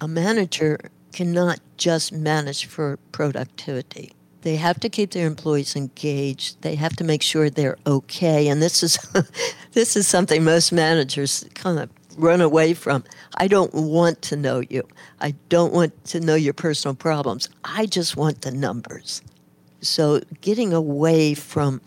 a 0.00 0.08
manager 0.08 0.78
cannot 1.12 1.60
just 1.76 2.12
manage 2.12 2.66
for 2.66 2.98
productivity. 3.12 4.12
They 4.44 4.56
have 4.56 4.78
to 4.80 4.90
keep 4.90 5.12
their 5.12 5.26
employees 5.26 5.74
engaged. 5.74 6.60
They 6.60 6.74
have 6.74 6.94
to 6.96 7.04
make 7.04 7.22
sure 7.22 7.48
they're 7.48 7.78
okay. 7.86 8.48
And 8.48 8.60
this 8.60 8.82
is 8.82 8.98
this 9.72 9.96
is 9.96 10.06
something 10.06 10.44
most 10.44 10.70
managers 10.70 11.46
kind 11.54 11.78
of 11.78 11.88
run 12.18 12.42
away 12.42 12.74
from. 12.74 13.04
I 13.38 13.48
don't 13.48 13.72
want 13.72 14.20
to 14.22 14.36
know 14.36 14.60
you. 14.68 14.86
I 15.18 15.30
don't 15.48 15.72
want 15.72 16.04
to 16.08 16.20
know 16.20 16.34
your 16.34 16.52
personal 16.52 16.94
problems. 16.94 17.48
I 17.64 17.86
just 17.86 18.18
want 18.18 18.42
the 18.42 18.50
numbers. 18.50 19.22
So 19.80 20.20
getting 20.42 20.74
away 20.74 21.32
from 21.32 21.80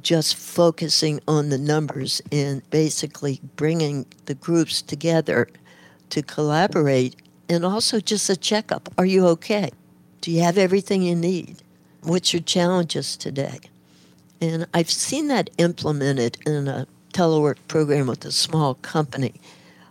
just 0.00 0.36
focusing 0.36 1.20
on 1.28 1.50
the 1.50 1.58
numbers 1.58 2.22
and 2.32 2.68
basically 2.70 3.42
bringing 3.56 4.06
the 4.24 4.34
groups 4.34 4.80
together 4.80 5.48
to 6.08 6.22
collaborate 6.22 7.16
and 7.50 7.62
also 7.62 8.00
just 8.00 8.30
a 8.30 8.36
checkup. 8.36 8.88
Are 8.96 9.04
you 9.04 9.26
okay? 9.26 9.70
Do 10.22 10.30
you 10.30 10.40
have 10.40 10.56
everything 10.56 11.02
you 11.02 11.14
need? 11.14 11.62
What's 12.02 12.32
your 12.32 12.42
challenges 12.42 13.14
today? 13.14 13.60
And 14.40 14.66
I've 14.72 14.90
seen 14.90 15.28
that 15.28 15.50
implemented 15.58 16.38
in 16.46 16.66
a 16.66 16.86
telework 17.12 17.56
program 17.68 18.06
with 18.06 18.24
a 18.24 18.32
small 18.32 18.74
company 18.76 19.34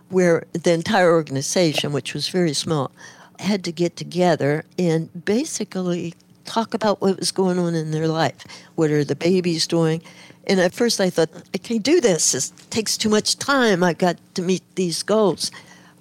where 0.08 0.44
the 0.52 0.72
entire 0.72 1.12
organization, 1.12 1.92
which 1.92 2.12
was 2.12 2.28
very 2.28 2.52
small, 2.52 2.90
had 3.38 3.62
to 3.64 3.70
get 3.70 3.94
together 3.94 4.64
and 4.76 5.24
basically 5.24 6.14
talk 6.44 6.74
about 6.74 7.00
what 7.00 7.16
was 7.16 7.30
going 7.30 7.60
on 7.60 7.76
in 7.76 7.92
their 7.92 8.08
life. 8.08 8.44
What 8.74 8.90
are 8.90 9.04
the 9.04 9.14
babies 9.14 9.68
doing? 9.68 10.02
And 10.48 10.58
at 10.58 10.74
first 10.74 11.00
I 11.00 11.10
thought, 11.10 11.30
I 11.54 11.58
can't 11.58 11.84
do 11.84 12.00
this. 12.00 12.34
It 12.34 12.52
takes 12.70 12.96
too 12.96 13.08
much 13.08 13.36
time. 13.36 13.84
I 13.84 13.92
got 13.92 14.16
to 14.34 14.42
meet 14.42 14.64
these 14.74 15.04
goals. 15.04 15.52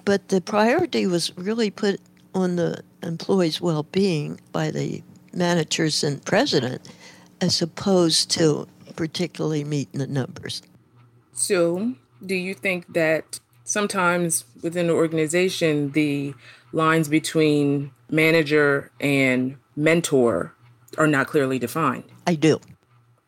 But 0.06 0.30
the 0.30 0.41
priority 0.41 1.06
was 1.06 1.38
really 1.38 1.69
put 1.69 2.02
on 2.34 2.56
the 2.56 2.82
employees' 3.04 3.62
well 3.62 3.84
being 3.84 4.39
by 4.52 4.72
the 4.72 5.04
managers 5.34 6.04
and 6.04 6.24
president 6.26 6.88
as 7.42 7.62
opposed 7.62 8.32
to 8.32 8.68
particularly 8.96 9.63
meeting 9.63 10.00
the 10.00 10.08
numbers. 10.08 10.62
So, 11.34 11.94
do 12.26 12.36
you 12.36 12.54
think 12.54 12.94
that 12.94 13.39
sometimes 13.63 14.44
within 14.62 14.88
the 14.88 14.94
organization, 14.94 15.92
the 15.92 16.34
lines 16.74 17.08
between 17.08 17.92
manager 18.10 18.92
and 19.00 19.56
mentor 19.76 20.54
are 20.98 21.08
not 21.08 21.28
clearly 21.28 21.60
defined? 21.60 22.04
I 22.28 22.36
do. 22.36 22.60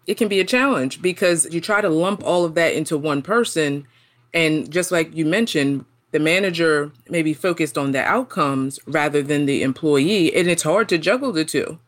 It 0.07 0.15
can 0.15 0.27
be 0.27 0.39
a 0.39 0.45
challenge 0.45 1.01
because 1.01 1.47
you 1.53 1.61
try 1.61 1.79
to 1.79 1.89
lump 1.89 2.23
all 2.23 2.43
of 2.43 2.55
that 2.55 2.73
into 2.73 2.97
one 2.97 3.21
person. 3.21 3.87
And 4.33 4.69
just 4.69 4.91
like 4.91 5.15
you 5.15 5.25
mentioned, 5.25 5.85
the 6.11 6.19
manager 6.19 6.91
may 7.07 7.21
be 7.21 7.33
focused 7.33 7.77
on 7.77 7.91
the 7.91 8.03
outcomes 8.03 8.79
rather 8.85 9.21
than 9.21 9.45
the 9.45 9.63
employee. 9.63 10.35
And 10.35 10.49
it's 10.49 10.63
hard 10.63 10.89
to 10.89 10.97
juggle 10.97 11.31
the 11.31 11.45
two 11.45 11.79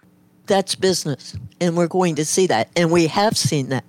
that's 0.46 0.76
business. 0.76 1.36
And 1.60 1.78
we're 1.78 1.88
going 1.88 2.16
to 2.16 2.26
see 2.26 2.48
that. 2.48 2.70
And 2.76 2.92
we 2.92 3.08
have 3.08 3.38
seen 3.38 3.70
that 3.70 3.86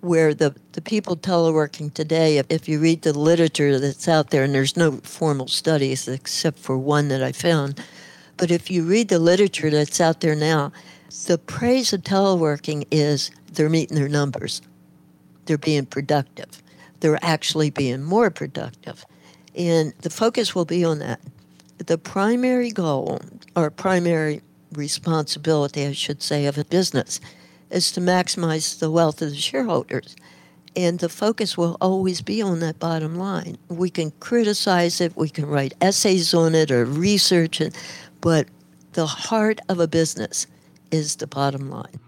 where 0.00 0.34
the, 0.34 0.54
the 0.72 0.82
people 0.82 1.16
teleworking 1.16 1.92
today, 1.92 2.36
if, 2.36 2.46
if 2.50 2.68
you 2.68 2.78
read 2.78 3.02
the 3.02 3.18
literature 3.18 3.78
that's 3.78 4.06
out 4.06 4.30
there, 4.30 4.44
and 4.44 4.54
there's 4.54 4.76
no 4.76 4.92
formal 4.98 5.48
studies 5.48 6.06
except 6.06 6.58
for 6.58 6.76
one 6.76 7.08
that 7.08 7.22
I 7.22 7.32
found, 7.32 7.82
but 8.36 8.50
if 8.50 8.70
you 8.70 8.84
read 8.84 9.08
the 9.08 9.18
literature 9.18 9.70
that's 9.70 10.00
out 10.00 10.20
there 10.20 10.34
now, 10.34 10.72
the 11.26 11.38
praise 11.38 11.92
of 11.92 12.02
teleworking 12.02 12.86
is 12.90 13.30
they're 13.52 13.70
meeting 13.70 13.96
their 13.96 14.08
numbers. 14.08 14.60
They're 15.46 15.56
being 15.56 15.86
productive. 15.86 16.62
They're 17.00 17.22
actually 17.22 17.70
being 17.70 18.02
more 18.02 18.30
productive. 18.30 19.06
And 19.54 19.94
the 20.02 20.10
focus 20.10 20.54
will 20.54 20.64
be 20.64 20.84
on 20.84 20.98
that. 20.98 21.20
The 21.78 21.98
primary 21.98 22.70
goal 22.70 23.20
or 23.56 23.70
primary 23.70 24.42
responsibility, 24.74 25.86
I 25.86 25.92
should 25.92 26.22
say, 26.22 26.46
of 26.46 26.58
a 26.58 26.64
business 26.64 27.20
is 27.70 27.90
to 27.92 28.00
maximize 28.00 28.78
the 28.78 28.90
wealth 28.90 29.22
of 29.22 29.30
the 29.30 29.36
shareholders. 29.36 30.14
And 30.76 30.98
the 30.98 31.08
focus 31.08 31.56
will 31.56 31.76
always 31.80 32.20
be 32.20 32.42
on 32.42 32.60
that 32.60 32.78
bottom 32.78 33.16
line. 33.16 33.56
We 33.68 33.90
can 33.90 34.10
criticize 34.20 35.00
it, 35.00 35.16
we 35.16 35.28
can 35.28 35.46
write 35.46 35.74
essays 35.80 36.34
on 36.34 36.54
it 36.54 36.70
or 36.70 36.84
research 36.84 37.60
it, 37.60 37.76
but 38.20 38.48
the 38.92 39.06
heart 39.06 39.60
of 39.68 39.78
a 39.78 39.86
business 39.86 40.46
is 40.90 41.16
the 41.16 41.26
bottom 41.26 41.70
line. 41.70 42.00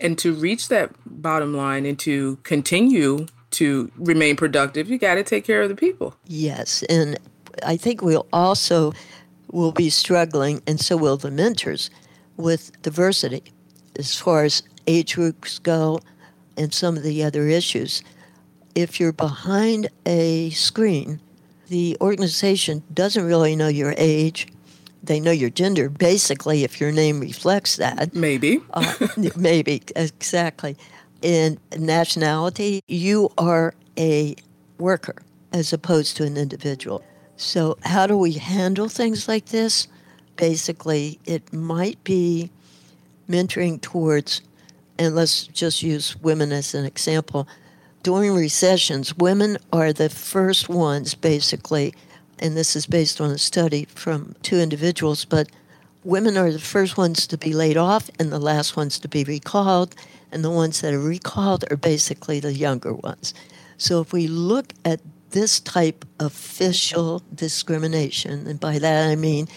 And 0.00 0.18
to 0.18 0.34
reach 0.34 0.68
that 0.68 0.92
bottom 1.06 1.54
line 1.54 1.86
and 1.86 1.98
to 2.00 2.36
continue 2.42 3.26
to 3.52 3.90
remain 3.96 4.36
productive, 4.36 4.88
you 4.90 4.98
got 4.98 5.14
to 5.14 5.22
take 5.22 5.44
care 5.44 5.62
of 5.62 5.68
the 5.68 5.76
people. 5.76 6.14
Yes. 6.26 6.82
And 6.84 7.18
I 7.64 7.76
think 7.76 8.02
we'll 8.02 8.26
also 8.32 8.92
will 9.54 9.72
be 9.72 9.88
struggling, 9.88 10.60
and 10.66 10.80
so 10.80 10.96
will 10.96 11.16
the 11.16 11.30
mentors, 11.30 11.88
with 12.36 12.70
diversity 12.82 13.44
as 13.96 14.18
far 14.18 14.42
as 14.44 14.64
age 14.88 15.14
groups 15.14 15.60
go 15.60 16.00
and 16.56 16.74
some 16.74 16.96
of 16.96 17.04
the 17.04 17.22
other 17.22 17.46
issues. 17.46 18.02
If 18.74 18.98
you're 18.98 19.12
behind 19.12 19.88
a 20.04 20.50
screen, 20.50 21.20
the 21.68 21.96
organization 22.00 22.82
doesn't 22.92 23.24
really 23.24 23.54
know 23.54 23.68
your 23.68 23.94
age. 23.96 24.48
They 25.04 25.20
know 25.20 25.30
your 25.30 25.50
gender, 25.50 25.88
basically, 25.88 26.64
if 26.64 26.80
your 26.80 26.90
name 26.90 27.20
reflects 27.20 27.76
that. 27.76 28.12
Maybe. 28.12 28.60
uh, 28.74 28.94
maybe, 29.36 29.82
exactly. 29.94 30.76
In 31.22 31.60
nationality, 31.78 32.82
you 32.88 33.30
are 33.38 33.74
a 33.96 34.34
worker 34.78 35.22
as 35.52 35.72
opposed 35.72 36.16
to 36.16 36.24
an 36.24 36.36
individual. 36.36 37.04
So, 37.36 37.76
how 37.82 38.06
do 38.06 38.16
we 38.16 38.32
handle 38.32 38.88
things 38.88 39.26
like 39.26 39.46
this? 39.46 39.88
Basically, 40.36 41.18
it 41.24 41.52
might 41.52 42.02
be 42.04 42.50
mentoring 43.28 43.80
towards, 43.80 44.40
and 44.98 45.16
let's 45.16 45.46
just 45.48 45.82
use 45.82 46.16
women 46.16 46.52
as 46.52 46.74
an 46.74 46.84
example. 46.84 47.48
During 48.04 48.34
recessions, 48.34 49.16
women 49.16 49.58
are 49.72 49.92
the 49.92 50.10
first 50.10 50.68
ones, 50.68 51.14
basically, 51.14 51.94
and 52.38 52.56
this 52.56 52.76
is 52.76 52.86
based 52.86 53.20
on 53.20 53.30
a 53.30 53.38
study 53.38 53.86
from 53.86 54.36
two 54.42 54.58
individuals, 54.58 55.24
but 55.24 55.48
women 56.04 56.36
are 56.36 56.52
the 56.52 56.58
first 56.58 56.96
ones 56.96 57.26
to 57.26 57.38
be 57.38 57.52
laid 57.52 57.76
off 57.76 58.10
and 58.18 58.30
the 58.30 58.38
last 58.38 58.76
ones 58.76 58.98
to 59.00 59.08
be 59.08 59.24
recalled, 59.24 59.94
and 60.30 60.44
the 60.44 60.50
ones 60.50 60.82
that 60.82 60.94
are 60.94 61.00
recalled 61.00 61.64
are 61.70 61.76
basically 61.76 62.38
the 62.38 62.52
younger 62.52 62.92
ones. 62.92 63.34
So 63.76 64.00
if 64.00 64.12
we 64.12 64.28
look 64.28 64.72
at 64.84 65.00
this 65.34 65.60
type 65.60 66.04
of 66.20 66.26
official 66.26 67.22
discrimination, 67.34 68.46
and 68.46 68.58
by 68.58 68.78
that 68.78 69.10
I 69.10 69.16
mean 69.16 69.48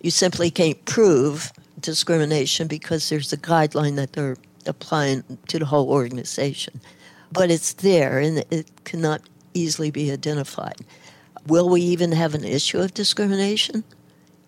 you 0.00 0.10
simply 0.10 0.50
can't 0.50 0.82
prove 0.84 1.52
discrimination 1.80 2.66
because 2.66 3.08
there's 3.08 3.32
a 3.32 3.36
guideline 3.36 3.96
that 3.96 4.12
they're 4.14 4.36
applying 4.66 5.22
to 5.48 5.58
the 5.58 5.66
whole 5.66 5.90
organization. 5.90 6.80
But 7.32 7.50
it's 7.50 7.74
there 7.74 8.18
and 8.18 8.44
it 8.50 8.70
cannot 8.84 9.20
easily 9.54 9.90
be 9.90 10.10
identified. 10.10 10.80
Will 11.46 11.68
we 11.68 11.80
even 11.82 12.12
have 12.12 12.34
an 12.34 12.44
issue 12.44 12.78
of 12.78 12.94
discrimination, 12.94 13.84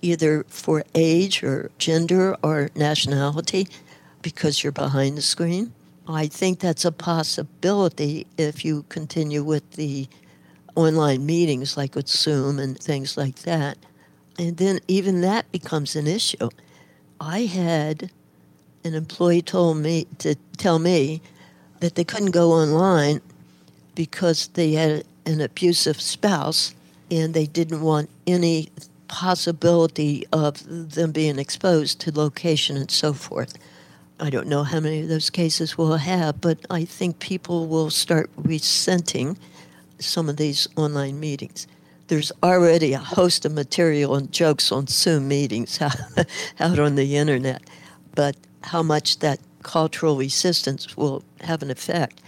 either 0.03 0.45
for 0.49 0.85
age 0.95 1.43
or 1.43 1.71
gender 1.79 2.37
or 2.43 2.71
nationality, 2.75 3.69
because 4.23 4.63
you're 4.63 4.73
behind 4.73 5.17
the 5.19 5.23
screen? 5.23 5.73
I 6.09 6.27
think 6.27 6.61
that's 6.61 6.85
a 6.85 6.93
possibility 6.93 8.27
if 8.37 8.65
you 8.65 8.85
continue 8.89 9.45
with 9.45 9.73
the 9.73 10.09
online 10.79 11.27
meetings 11.27 11.77
like 11.77 11.97
with 11.97 12.09
Zoom 12.09 12.61
and 12.61 12.79
things 12.79 13.17
like 13.17 13.41
that. 13.41 13.77
And 14.39 14.57
then 14.57 14.79
even 14.87 15.23
that 15.23 15.51
becomes 15.51 15.97
an 15.97 16.07
issue. 16.07 16.49
I 17.21 17.41
had 17.41 18.13
an 18.85 18.95
employee 18.95 19.43
told 19.43 19.79
me 19.79 20.07
to 20.19 20.37
tell 20.57 20.79
me 20.79 21.21
that 21.81 21.97
they 21.97 22.05
couldn't 22.05 22.31
go 22.31 22.53
online 22.53 23.21
because 23.97 24.47
they 24.55 24.73
had 24.73 25.05
an 25.27 25.41
abusive 25.41 26.01
spouse 26.01 26.75
and 27.11 27.35
they 27.35 27.47
didn't 27.47 27.81
want 27.81 28.09
any 28.27 28.69
possibility 29.09 30.25
of 30.33 30.63
them 30.95 31.11
being 31.11 31.41
exposed 31.41 32.01
to 32.01 32.13
location 32.13 32.77
and 32.77 32.91
so 32.91 33.13
forth. 33.13 33.55
I 34.21 34.31
don't 34.31 34.47
know 34.47 34.63
how 34.63 34.79
many 34.79 35.01
of 35.01 35.09
those 35.09 35.31
cases 35.31 35.77
we'll 35.77 35.97
have, 35.97 36.41
but 36.41 36.59
I 36.71 36.85
think 36.85 37.19
people 37.19 37.67
will 37.67 37.91
start 37.91 38.31
resenting 38.37 39.37
some 39.99 40.29
of 40.29 40.37
these 40.37 40.69
online 40.77 41.21
meetings. 41.21 41.67
There's 42.09 42.33
already 42.43 42.95
a 42.95 42.99
host 42.99 43.45
of 43.45 43.53
material 43.53 44.15
and 44.15 44.33
jokes 44.33 44.73
on 44.73 44.87
Zoom 44.87 45.29
meetings 45.29 45.81
out 46.61 46.79
on 46.79 46.95
the 46.95 47.17
internet, 47.17 47.63
but 48.15 48.37
how 48.63 48.83
much 48.83 49.19
that 49.19 49.41
cultural 49.63 50.17
resistance 50.17 50.97
will 50.97 51.23
have 51.41 51.63
an 51.63 51.71
effect, 51.71 52.23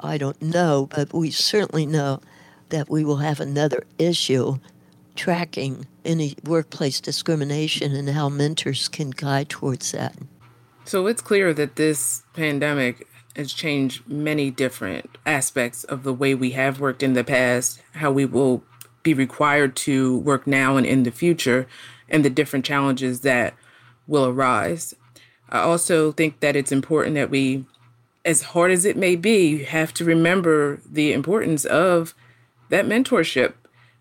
I 0.00 0.18
don't 0.18 0.40
know, 0.40 0.88
but 0.94 1.12
we 1.12 1.30
certainly 1.30 1.86
know 1.86 2.20
that 2.70 2.88
we 2.88 3.04
will 3.04 3.18
have 3.18 3.40
another 3.40 3.84
issue 3.98 4.58
tracking 5.14 5.86
any 6.04 6.34
workplace 6.44 7.00
discrimination 7.00 7.94
and 7.94 8.08
how 8.08 8.28
mentors 8.28 8.88
can 8.88 9.10
guide 9.10 9.48
towards 9.48 9.92
that. 9.92 10.16
So 10.84 11.06
it's 11.06 11.22
clear 11.22 11.52
that 11.54 11.76
this 11.76 12.22
pandemic 12.32 13.06
has 13.36 13.52
changed 13.52 14.06
many 14.08 14.50
different 14.50 15.16
aspects 15.24 15.84
of 15.84 16.02
the 16.02 16.12
way 16.12 16.34
we 16.34 16.50
have 16.50 16.80
worked 16.80 17.02
in 17.02 17.12
the 17.12 17.24
past, 17.24 17.80
how 17.94 18.10
we 18.10 18.24
will 18.24 18.62
be 19.02 19.14
required 19.14 19.76
to 19.76 20.18
work 20.18 20.46
now 20.46 20.76
and 20.76 20.86
in 20.86 21.04
the 21.04 21.10
future, 21.10 21.66
and 22.08 22.24
the 22.24 22.30
different 22.30 22.64
challenges 22.64 23.20
that 23.20 23.54
will 24.06 24.26
arise. 24.26 24.94
I 25.48 25.60
also 25.60 26.12
think 26.12 26.40
that 26.40 26.56
it's 26.56 26.72
important 26.72 27.14
that 27.14 27.30
we, 27.30 27.64
as 28.24 28.42
hard 28.42 28.70
as 28.72 28.84
it 28.84 28.96
may 28.96 29.16
be, 29.16 29.64
have 29.64 29.94
to 29.94 30.04
remember 30.04 30.80
the 30.88 31.12
importance 31.12 31.64
of 31.64 32.14
that 32.68 32.86
mentorship. 32.86 33.54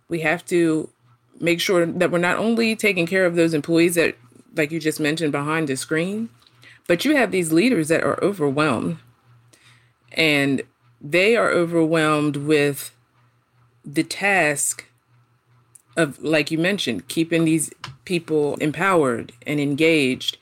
We 0.07 0.21
have 0.21 0.45
to 0.47 0.89
make 1.39 1.61
sure 1.61 1.85
that 1.85 2.11
we're 2.11 2.17
not 2.17 2.37
only 2.37 2.75
taking 2.75 3.05
care 3.05 3.25
of 3.25 3.35
those 3.35 3.53
employees 3.53 3.95
that, 3.95 4.15
like 4.55 4.71
you 4.71 4.79
just 4.79 4.99
mentioned, 4.99 5.31
behind 5.31 5.67
the 5.67 5.77
screen, 5.77 6.29
but 6.87 7.05
you 7.05 7.15
have 7.15 7.31
these 7.31 7.53
leaders 7.53 7.87
that 7.87 8.03
are 8.03 8.21
overwhelmed 8.23 8.97
and 10.11 10.61
they 11.01 11.35
are 11.35 11.49
overwhelmed 11.49 12.35
with 12.35 12.95
the 13.85 14.03
task 14.03 14.85
of, 15.95 16.21
like 16.21 16.51
you 16.51 16.57
mentioned, 16.57 17.07
keeping 17.07 17.45
these 17.45 17.71
people 18.05 18.55
empowered 18.57 19.31
and 19.45 19.59
engaged 19.59 20.37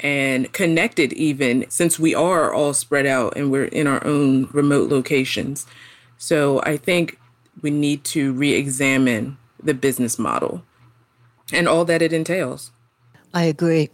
and 0.00 0.52
connected, 0.52 1.12
even 1.12 1.68
since 1.68 1.98
we 1.98 2.14
are 2.14 2.52
all 2.52 2.72
spread 2.72 3.06
out 3.06 3.36
and 3.36 3.50
we're 3.50 3.64
in 3.64 3.86
our 3.86 4.04
own 4.06 4.48
remote 4.52 4.90
locations. 4.90 5.66
So 6.16 6.60
I 6.62 6.76
think 6.76 7.18
we 7.62 7.70
need 7.70 8.04
to 8.04 8.32
re 8.32 8.52
examine 8.52 9.36
the 9.62 9.74
business 9.74 10.18
model 10.18 10.62
and 11.52 11.68
all 11.68 11.84
that 11.84 12.02
it 12.02 12.12
entails. 12.12 12.70
I 13.34 13.44
agree. 13.44 13.90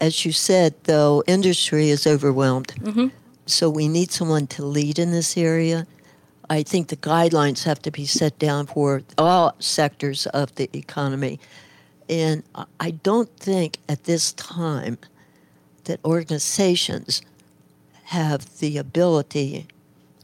As 0.00 0.24
you 0.24 0.32
said, 0.32 0.74
though, 0.84 1.22
industry 1.26 1.90
is 1.90 2.06
overwhelmed. 2.06 2.68
Mm-hmm. 2.80 3.08
So 3.48 3.70
we 3.70 3.88
need 3.88 4.12
someone 4.12 4.46
to 4.48 4.64
lead 4.64 4.98
in 4.98 5.10
this 5.10 5.36
area. 5.36 5.86
I 6.50 6.62
think 6.62 6.88
the 6.88 6.96
guidelines 6.96 7.64
have 7.64 7.80
to 7.82 7.90
be 7.90 8.04
set 8.04 8.38
down 8.38 8.66
for 8.66 9.02
all 9.16 9.54
sectors 9.58 10.26
of 10.26 10.54
the 10.56 10.68
economy. 10.74 11.40
And 12.10 12.42
I 12.78 12.90
don't 12.90 13.34
think 13.38 13.78
at 13.88 14.04
this 14.04 14.32
time 14.32 14.98
that 15.84 15.98
organizations 16.04 17.22
have 18.04 18.58
the 18.58 18.76
ability 18.76 19.66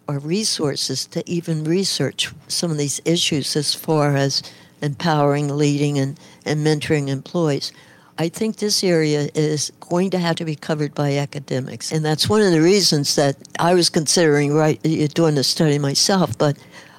or 0.07 0.19
resources 0.19 1.07
to 1.07 1.29
even 1.29 1.65
research 1.65 2.31
some 2.49 2.71
of 2.71 2.77
these 2.77 3.01
issues 3.07 3.57
as 3.57 3.75
far 3.75 4.17
as 4.17 4.43
empowering, 4.83 5.49
leading, 5.57 5.99
and, 5.99 6.21
and 6.45 6.67
mentoring 6.67 7.09
employees. 7.09 7.73
I 8.17 8.29
think 8.29 8.57
this 8.57 8.85
area 8.85 9.29
is 9.35 9.73
going 9.81 10.11
to 10.11 10.19
have 10.19 10.37
to 10.37 10.45
be 10.45 10.55
covered 10.55 10.95
by 10.95 11.17
academics. 11.17 11.91
And 11.91 12.05
that's 12.05 12.29
one 12.29 12.43
of 12.43 12.53
the 12.53 12.61
reasons 12.61 13.17
that 13.17 13.37
I 13.59 13.75
was 13.75 13.91
considering 13.91 14.55
right, 14.55 14.79
uh, 14.87 15.07
doing 15.09 15.35
the 15.35 15.43
study 15.43 15.79
myself. 15.79 16.39
But 16.39 16.57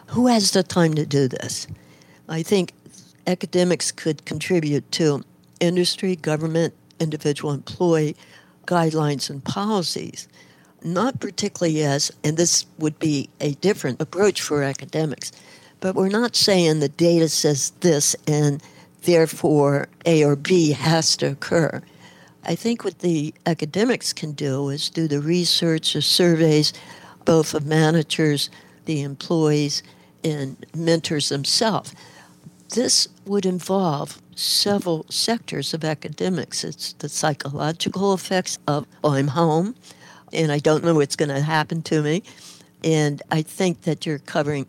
who 0.08 0.28
has 0.28 0.52
the 0.52 0.64
time 0.64 0.94
to 0.96 1.06
do 1.06 1.28
this? 1.28 1.68
I 2.28 2.44
think 2.44 2.74
academics 3.28 3.92
could 3.92 4.26
contribute 4.26 4.92
to 4.94 5.24
industry, 5.62 6.18
government, 6.18 6.74
individual 7.00 7.54
employee 7.54 8.16
guidelines 8.66 9.30
and 9.30 9.44
policies. 9.44 10.28
Not 10.84 11.20
particularly 11.20 11.84
as, 11.84 12.12
and 12.24 12.36
this 12.36 12.66
would 12.78 13.00
be 13.00 13.30
a 13.40 13.54
different 13.56 14.02
approach 14.02 14.42
for 14.42 14.64
academics, 14.64 15.32
but 15.80 15.96
we're 15.96 16.10
not 16.10 16.36
saying 16.36 16.80
the 16.80 16.90
data 16.90 17.30
says 17.30 17.72
this 17.80 18.16
and 18.28 18.62
therefore 19.06 19.88
A 20.06 20.24
or 20.24 20.36
B 20.36 20.72
has 20.72 21.16
to 21.18 21.32
occur. 21.32 21.82
I 22.44 22.56
think 22.56 22.84
what 22.84 23.00
the 23.00 23.34
academics 23.46 24.14
can 24.14 24.34
do 24.34 24.70
is 24.70 24.90
do 24.90 25.08
the 25.08 25.20
research, 25.20 25.94
the 25.94 26.02
surveys, 26.02 26.74
both 27.26 27.54
of 27.54 27.66
managers, 27.66 28.50
the 28.86 29.02
employees, 29.02 29.82
and 30.24 30.64
mentors 30.76 31.30
themselves. 31.30 31.94
This 32.70 33.08
would 33.26 33.46
involve 33.46 34.22
several 34.36 35.06
sectors 35.10 35.74
of 35.74 35.84
academics. 35.84 36.64
It's 36.64 36.94
the 36.94 37.10
psychological 37.10 38.14
effects 38.14 38.60
of, 38.68 38.86
oh, 39.04 39.14
I'm 39.14 39.30
home 39.30 39.76
and 40.34 40.52
I 40.52 40.60
don't 40.60 40.84
know 40.84 40.96
what's 40.96 41.16
going 41.16 41.30
to 41.30 41.42
happen 41.42 41.82
to 41.84 42.02
me. 42.02 42.24
And 42.84 43.22
I 43.32 43.42
think 43.42 43.84
that 43.84 44.06
you're 44.06 44.20
covering 44.20 44.68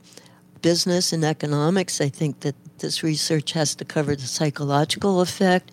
business 0.63 1.13
and 1.13 1.25
economics. 1.25 2.01
I 2.01 2.09
think 2.09 2.41
that 2.41 2.55
this 2.79 3.03
research 3.03 3.53
has 3.53 3.75
to 3.77 3.85
cover 3.85 4.15
the 4.15 4.27
psychological 4.27 5.21
effect. 5.21 5.71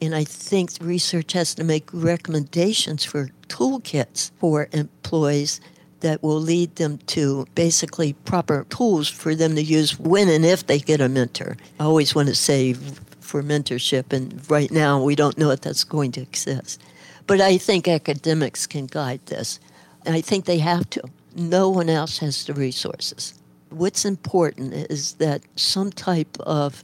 And 0.00 0.14
I 0.14 0.24
think 0.24 0.70
research 0.80 1.32
has 1.32 1.54
to 1.54 1.64
make 1.64 1.88
recommendations 1.92 3.04
for 3.04 3.30
toolkits 3.48 4.30
for 4.38 4.68
employees 4.72 5.60
that 6.00 6.22
will 6.22 6.40
lead 6.40 6.76
them 6.76 6.98
to 7.06 7.46
basically 7.54 8.12
proper 8.12 8.66
tools 8.68 9.08
for 9.08 9.34
them 9.34 9.54
to 9.54 9.62
use 9.62 9.98
when 9.98 10.28
and 10.28 10.44
if 10.44 10.66
they 10.66 10.78
get 10.78 11.00
a 11.00 11.08
mentor. 11.08 11.56
I 11.80 11.84
always 11.84 12.14
want 12.14 12.28
to 12.28 12.34
say 12.34 12.74
for 13.20 13.42
mentorship, 13.42 14.12
and 14.12 14.48
right 14.50 14.70
now 14.70 15.02
we 15.02 15.14
don't 15.14 15.38
know 15.38 15.50
if 15.50 15.62
that's 15.62 15.84
going 15.84 16.12
to 16.12 16.20
exist. 16.20 16.82
But 17.26 17.40
I 17.40 17.56
think 17.56 17.88
academics 17.88 18.66
can 18.66 18.86
guide 18.86 19.24
this. 19.26 19.58
And 20.04 20.14
I 20.14 20.20
think 20.20 20.44
they 20.44 20.58
have 20.58 20.90
to. 20.90 21.02
No 21.34 21.70
one 21.70 21.88
else 21.88 22.18
has 22.18 22.44
the 22.44 22.52
resources 22.52 23.34
what's 23.74 24.04
important 24.04 24.72
is 24.72 25.14
that 25.14 25.42
some 25.56 25.90
type 25.90 26.36
of 26.40 26.82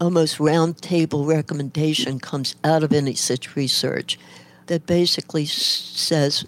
almost 0.00 0.38
roundtable 0.38 1.26
recommendation 1.26 2.20
comes 2.20 2.54
out 2.62 2.82
of 2.82 2.92
any 2.92 3.14
such 3.14 3.56
research 3.56 4.18
that 4.66 4.86
basically 4.86 5.46
says 5.46 6.44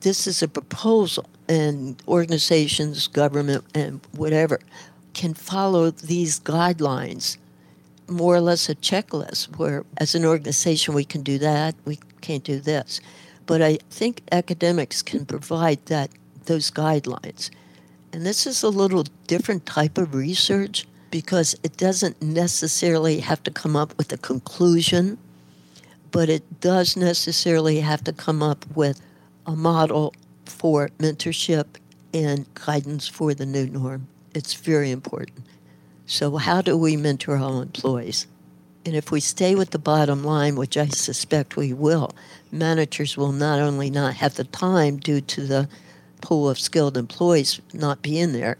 this 0.00 0.26
is 0.26 0.42
a 0.42 0.48
proposal 0.48 1.28
and 1.48 2.00
organizations, 2.06 3.08
government, 3.08 3.64
and 3.74 4.00
whatever 4.12 4.60
can 5.14 5.34
follow 5.34 5.90
these 5.90 6.40
guidelines 6.40 7.36
more 8.08 8.34
or 8.34 8.40
less 8.40 8.68
a 8.68 8.74
checklist 8.74 9.56
where 9.56 9.84
as 9.98 10.14
an 10.14 10.24
organization 10.24 10.94
we 10.94 11.04
can 11.04 11.22
do 11.22 11.38
that 11.38 11.74
we 11.84 11.98
can't 12.20 12.44
do 12.44 12.60
this. 12.60 13.00
But 13.46 13.62
i 13.62 13.78
think 13.90 14.22
academics 14.30 15.02
can 15.02 15.26
provide 15.26 15.84
that 15.86 16.10
those 16.46 16.70
guidelines 16.70 17.50
and 18.12 18.26
this 18.26 18.46
is 18.46 18.62
a 18.62 18.68
little 18.68 19.04
different 19.26 19.64
type 19.64 19.96
of 19.96 20.14
research 20.14 20.86
because 21.10 21.56
it 21.62 21.76
doesn't 21.76 22.20
necessarily 22.20 23.20
have 23.20 23.42
to 23.44 23.50
come 23.50 23.74
up 23.74 23.96
with 23.96 24.12
a 24.12 24.18
conclusion, 24.18 25.18
but 26.10 26.28
it 26.28 26.60
does 26.60 26.96
necessarily 26.96 27.80
have 27.80 28.04
to 28.04 28.12
come 28.12 28.42
up 28.42 28.66
with 28.74 29.00
a 29.46 29.56
model 29.56 30.14
for 30.44 30.90
mentorship 30.98 31.66
and 32.12 32.46
guidance 32.54 33.08
for 33.08 33.32
the 33.34 33.46
new 33.46 33.66
norm. 33.66 34.06
It's 34.34 34.54
very 34.54 34.90
important. 34.90 35.46
So, 36.06 36.36
how 36.36 36.60
do 36.60 36.76
we 36.76 36.96
mentor 36.96 37.38
our 37.38 37.62
employees? 37.62 38.26
And 38.84 38.94
if 38.94 39.10
we 39.10 39.20
stay 39.20 39.54
with 39.54 39.70
the 39.70 39.78
bottom 39.78 40.24
line, 40.24 40.56
which 40.56 40.76
I 40.76 40.88
suspect 40.88 41.56
we 41.56 41.72
will, 41.72 42.12
managers 42.50 43.16
will 43.16 43.32
not 43.32 43.60
only 43.60 43.90
not 43.90 44.14
have 44.14 44.34
the 44.34 44.44
time 44.44 44.96
due 44.96 45.20
to 45.20 45.46
the 45.46 45.68
pool 46.22 46.48
of 46.48 46.58
skilled 46.58 46.96
employees 46.96 47.60
not 47.74 48.00
be 48.00 48.18
in 48.18 48.32
there, 48.32 48.56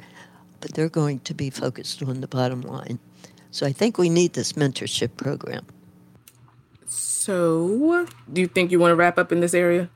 but 0.60 0.74
they're 0.74 0.90
going 0.90 1.20
to 1.20 1.32
be 1.32 1.48
focused 1.48 2.02
on 2.02 2.20
the 2.20 2.28
bottom 2.28 2.60
line. 2.60 2.98
So 3.50 3.66
I 3.66 3.72
think 3.72 3.96
we 3.96 4.08
need 4.08 4.34
this 4.34 4.52
mentorship 4.52 5.16
program. 5.16 5.64
So, 6.86 8.06
do 8.32 8.40
you 8.40 8.48
think 8.48 8.72
you 8.72 8.80
want 8.80 8.90
to 8.90 8.96
wrap 8.96 9.16
up 9.16 9.30
in 9.30 9.40
this 9.40 9.54
area? 9.54 9.88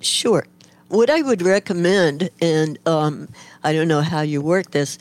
Sure. 0.00 0.46
What 0.88 1.10
I 1.10 1.22
would 1.22 1.42
recommend, 1.42 2.30
and 2.40 2.78
um, 2.86 3.28
I 3.62 3.72
don't 3.72 3.88
know 3.88 4.00
how 4.02 4.22
you 4.22 4.40
work 4.40 4.70
this, 4.70 4.98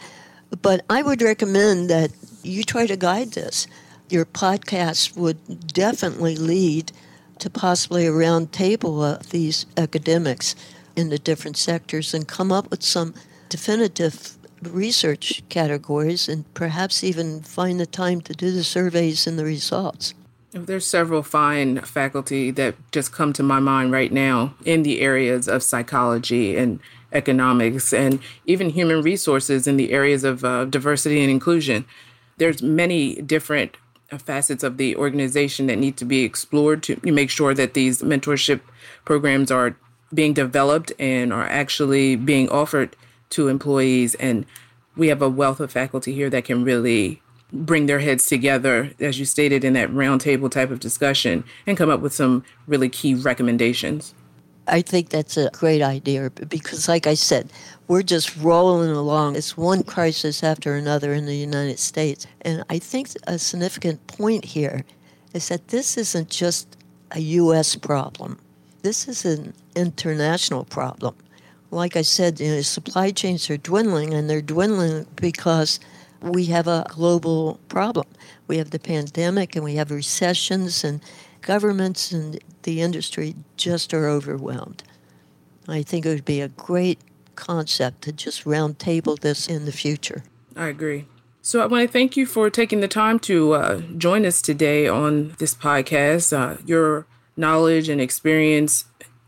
but 0.62 0.84
I 0.89 1.01
would 1.01 1.22
recommend 1.22 1.89
that 1.89 2.12
you 2.43 2.64
try 2.64 2.88
to 2.88 2.95
guide 2.95 3.34
this. 3.34 3.68
Your 4.10 4.26
podcast 4.26 5.16
would 5.16 5.68
definitely 5.68 6.36
lead 6.36 6.91
to 7.39 7.49
possibly 7.49 8.05
a 8.05 8.12
round 8.12 8.51
table 8.51 9.03
of 9.03 9.30
these 9.30 9.66
academics 9.78 10.55
in 10.99 11.09
the 11.09 11.17
different 11.17 11.57
sectors 11.57 12.13
and 12.13 12.27
come 12.27 12.51
up 12.51 12.69
with 12.69 12.83
some 12.83 13.13
definitive 13.47 14.37
research 14.63 15.41
categories 15.47 16.27
and 16.27 16.53
perhaps 16.53 17.03
even 17.03 17.41
find 17.41 17.79
the 17.79 17.85
time 17.85 18.19
to 18.19 18.33
do 18.33 18.51
the 18.51 18.63
surveys 18.63 19.25
and 19.25 19.39
the 19.39 19.45
results. 19.45 20.13
There's 20.51 20.85
several 20.85 21.23
fine 21.23 21.79
faculty 21.81 22.51
that 22.51 22.75
just 22.91 23.13
come 23.13 23.33
to 23.33 23.43
my 23.43 23.59
mind 23.59 23.91
right 23.91 24.11
now 24.11 24.55
in 24.65 24.83
the 24.83 24.99
areas 24.99 25.47
of 25.47 25.63
psychology 25.63 26.57
and 26.57 26.79
economics 27.13 27.93
and 27.93 28.19
even 28.45 28.71
human 28.71 29.01
resources 29.01 29.67
in 29.67 29.77
the 29.77 29.91
areas 29.91 30.23
of 30.23 30.43
uh, 30.43 30.65
diversity 30.65 31.21
and 31.21 31.31
inclusion. 31.31 31.85
There's 32.37 32.61
many 32.61 33.21
different 33.21 33.77
facets 34.17 34.63
of 34.63 34.77
the 34.77 34.95
organization 34.95 35.67
that 35.67 35.77
need 35.77 35.97
to 35.97 36.05
be 36.05 36.23
explored 36.23 36.83
to 36.83 36.99
make 37.03 37.29
sure 37.29 37.53
that 37.53 37.73
these 37.73 38.01
mentorship 38.01 38.61
programs 39.05 39.51
are 39.51 39.77
being 40.14 40.34
developed 40.34 40.91
and 40.99 41.32
are 41.32 41.47
actually 41.47 42.16
being 42.16 42.49
offered 42.49 42.95
to 43.32 43.47
employees. 43.47 44.16
And 44.16 44.45
we 44.95 45.07
have 45.07 45.22
a 45.22 45.30
wealth 45.30 45.60
of 45.60 45.72
faculty 45.72 46.14
here 46.14 46.30
that 46.30 46.45
can 46.45 46.64
really 46.64 47.22
bring 47.51 47.88
their 47.88 47.99
heads 47.99 48.28
together, 48.28 48.91
as 48.99 49.18
you 49.20 49.26
stated 49.26 49.64
in 49.64 49.74
that 49.74 49.89
roundtable 49.89 50.51
type 50.51 50.70
of 50.70 50.80
discussion, 50.80 51.43
and 51.66 51.78
come 51.78 51.89
up 51.89 51.99
with 51.99 52.14
some 52.14 52.43
really 52.68 52.89
key 52.89 53.16
recommendations. 53.16 54.14
I 54.68 54.82
think 54.82 55.10
that's 55.10 55.36
a 55.36 55.49
great 55.51 55.82
idea 55.82 56.30
because, 56.30 56.88
like 56.88 57.07
I 57.07 57.16
said, 57.16 57.51
we're 57.88 58.03
just 58.03 58.38
rolling 58.38 58.91
along. 58.91 59.36
It's 59.36 59.57
one 59.57 59.82
crisis 59.84 60.43
after 60.43 60.76
another 60.76 61.12
in 61.12 61.26
the 61.26 61.36
United 61.36 61.80
States. 61.80 62.28
And 62.41 62.64
I 62.70 62.78
think 62.78 63.10
a 63.26 63.39
significant 63.39 64.05
point 64.05 64.45
here 64.45 64.86
is 65.34 65.47
that 65.47 65.70
this 65.70 65.97
isn't 65.97 66.30
just 66.30 66.78
a 67.12 67.20
U.S. 67.20 67.76
problem, 67.76 68.39
this 68.82 69.07
is 69.07 69.25
an 69.25 69.53
international 69.75 70.65
problem. 70.65 71.15
Like 71.71 71.95
I 71.95 72.01
said, 72.01 72.39
you 72.39 72.55
know, 72.55 72.61
supply 72.61 73.11
chains 73.11 73.49
are 73.49 73.57
dwindling, 73.57 74.13
and 74.13 74.30
they're 74.30 74.41
dwindling 74.41 75.05
because 75.15 75.80
we 76.21 76.45
have 76.45 76.67
a 76.67 76.86
global 76.89 77.59
problem. 77.69 78.07
We 78.47 78.57
have 78.57 78.71
the 78.71 78.80
pandemic, 78.80 79.55
and 79.55 79.63
we 79.63 79.75
have 79.75 79.91
recessions, 79.91 80.84
and 80.84 81.01
governments 81.41 82.11
and 82.11 82.39
the 82.63 82.82
industry 82.82 83.36
just 83.57 83.93
are 83.93 84.09
overwhelmed. 84.09 84.84
I 85.67 85.84
think 85.84 86.05
it 86.05 86.09
would 86.09 86.25
be 86.25 86.41
a 86.41 86.49
great 86.49 86.99
concept 87.36 88.01
to 88.03 88.11
just 88.11 88.43
roundtable 88.43 89.19
this 89.19 89.47
in 89.47 89.65
the 89.65 89.71
future. 89.71 90.23
I 90.55 90.67
agree. 90.67 91.05
So 91.41 91.61
I 91.61 91.67
want 91.67 91.88
to 91.88 91.91
thank 91.91 92.17
you 92.17 92.25
for 92.25 92.49
taking 92.49 92.82
the 92.82 92.88
time 92.88 93.17
to 93.19 93.53
uh, 93.53 93.82
join 93.97 94.25
us 94.25 94.41
today 94.41 94.88
on 94.88 95.36
this 95.38 95.55
podcast. 95.55 96.36
Uh, 96.38 96.57
your 96.65 97.05
knowledge 97.39 97.89
and 97.89 97.99
experience 97.99 98.85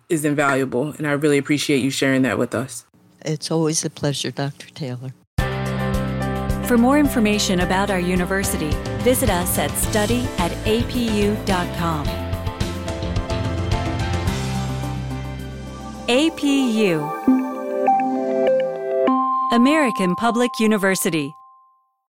is 0.10 0.26
invaluable, 0.26 0.92
and 0.98 1.08
I 1.08 1.14
really 1.14 1.38
appreciate 1.38 1.80
you 1.80 1.90
sharing 1.90 2.22
that 2.24 2.38
with 2.38 2.54
us. 2.54 2.86
It's 3.24 3.50
always 3.50 3.86
a 3.86 3.90
pleasure, 3.90 4.30
Dr. 4.30 4.68
Taylor. 4.70 5.14
For 6.68 6.78
more 6.78 7.00
information 7.00 7.62
about 7.62 7.90
our 7.90 8.00
university, 8.00 8.70
visit 9.04 9.30
us 9.30 9.58
at 9.58 9.72
study 9.72 10.28
at 10.38 10.52
apu.com. 10.66 12.06
APU 16.08 17.00
American 19.54 20.16
Public 20.16 20.60
University 20.60 21.36